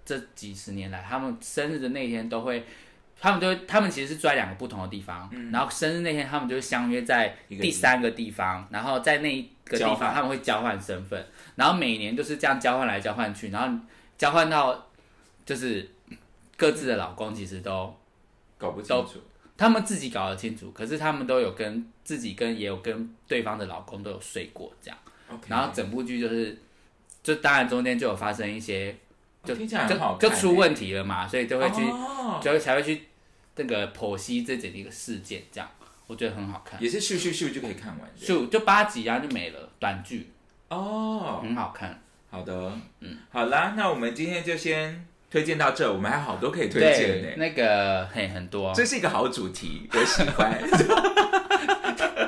[0.07, 2.65] 这几十年来，他们生日的那一天都会。
[3.19, 13.79] 他们就会，他们其实是住在两个不同的地方，然后生日那天他们就会相约在嗯一个第三个地方，然后在那一个地方他们会交换身份，然后每年就是这样交换来交换去，然后
[14.19, 14.87] 交换到
[15.47, 15.89] 就是
[16.55, 17.91] 各自的老公其实都
[18.59, 19.19] 搞不清楚。
[19.57, 24.97] 他们自己搞得清楚，可是他们都有跟自己跟也有跟对方的老公都有睡过这样
[25.47, 26.55] 然后整部剧就是
[27.23, 28.95] 就当然中间就有发生一些
[29.43, 33.03] 就哦听起来就很好就出问题了嘛，所以就会去、哦，就会才会去
[33.55, 35.69] 那个剖析这整一个事件这样，
[36.07, 36.81] 我觉得很好看。
[36.81, 38.27] 也是咻咻咻就可以看完咻。
[38.27, 40.29] 就就八集啊就没了，短剧
[40.69, 42.01] 哦，很好看。
[42.29, 47.27] 好的，嗯，好啦，那我们今天就先推荐到这，我们还有好多可以推荐对，呢。
[47.37, 50.59] 那个嘿很多这是一个好主题，我喜欢。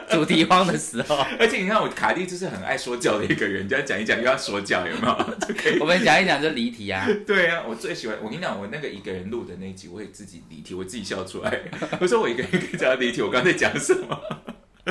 [0.11, 5.15] 主题荒的时候，而且你看，我卡蒂就是很爱说教的一个人，就要讲一讲又要说教，有没有？
[5.47, 5.79] 就可以。
[5.79, 7.07] 我们讲一讲就离题啊。
[7.27, 8.17] 对啊，我最喜欢。
[8.21, 11.59] 我跟你讲，我那个一个人录的那一集，我也自己离题，我自己笑出来。
[12.01, 14.19] 我说我一个人可以讲离题，我刚才讲什么？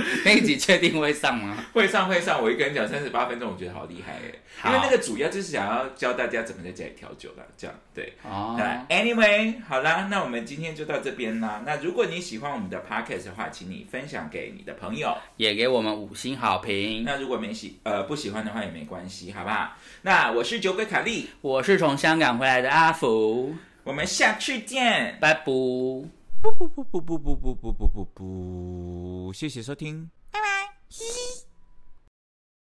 [0.24, 1.56] 那一集确定会上吗？
[1.72, 4.70] 会上会上，我一个人讲三十八分钟，我觉得好厉害哎。
[4.70, 8.12] 因为那个主要就是想要教大家怎么在家里调酒啦，这样对。
[8.24, 11.62] 哦，那 anyway，好啦，那我们今天就到这边啦。
[11.64, 15.16] 那如果你喜欢我们的 podcast 的话，请你分享给你的朋友。
[15.36, 17.04] 也给我们五星好评。
[17.04, 19.76] 那如果没喜呃不喜欢的话也没关系，好不好？
[20.02, 25.16] 那我是酒鬼卡莉，我是从香港回来的阿福，我们下次见。
[25.20, 26.17] 拜拜。
[26.40, 31.47] 不不不不不不不不不不不，谢谢收听，拜拜，嘻嘻。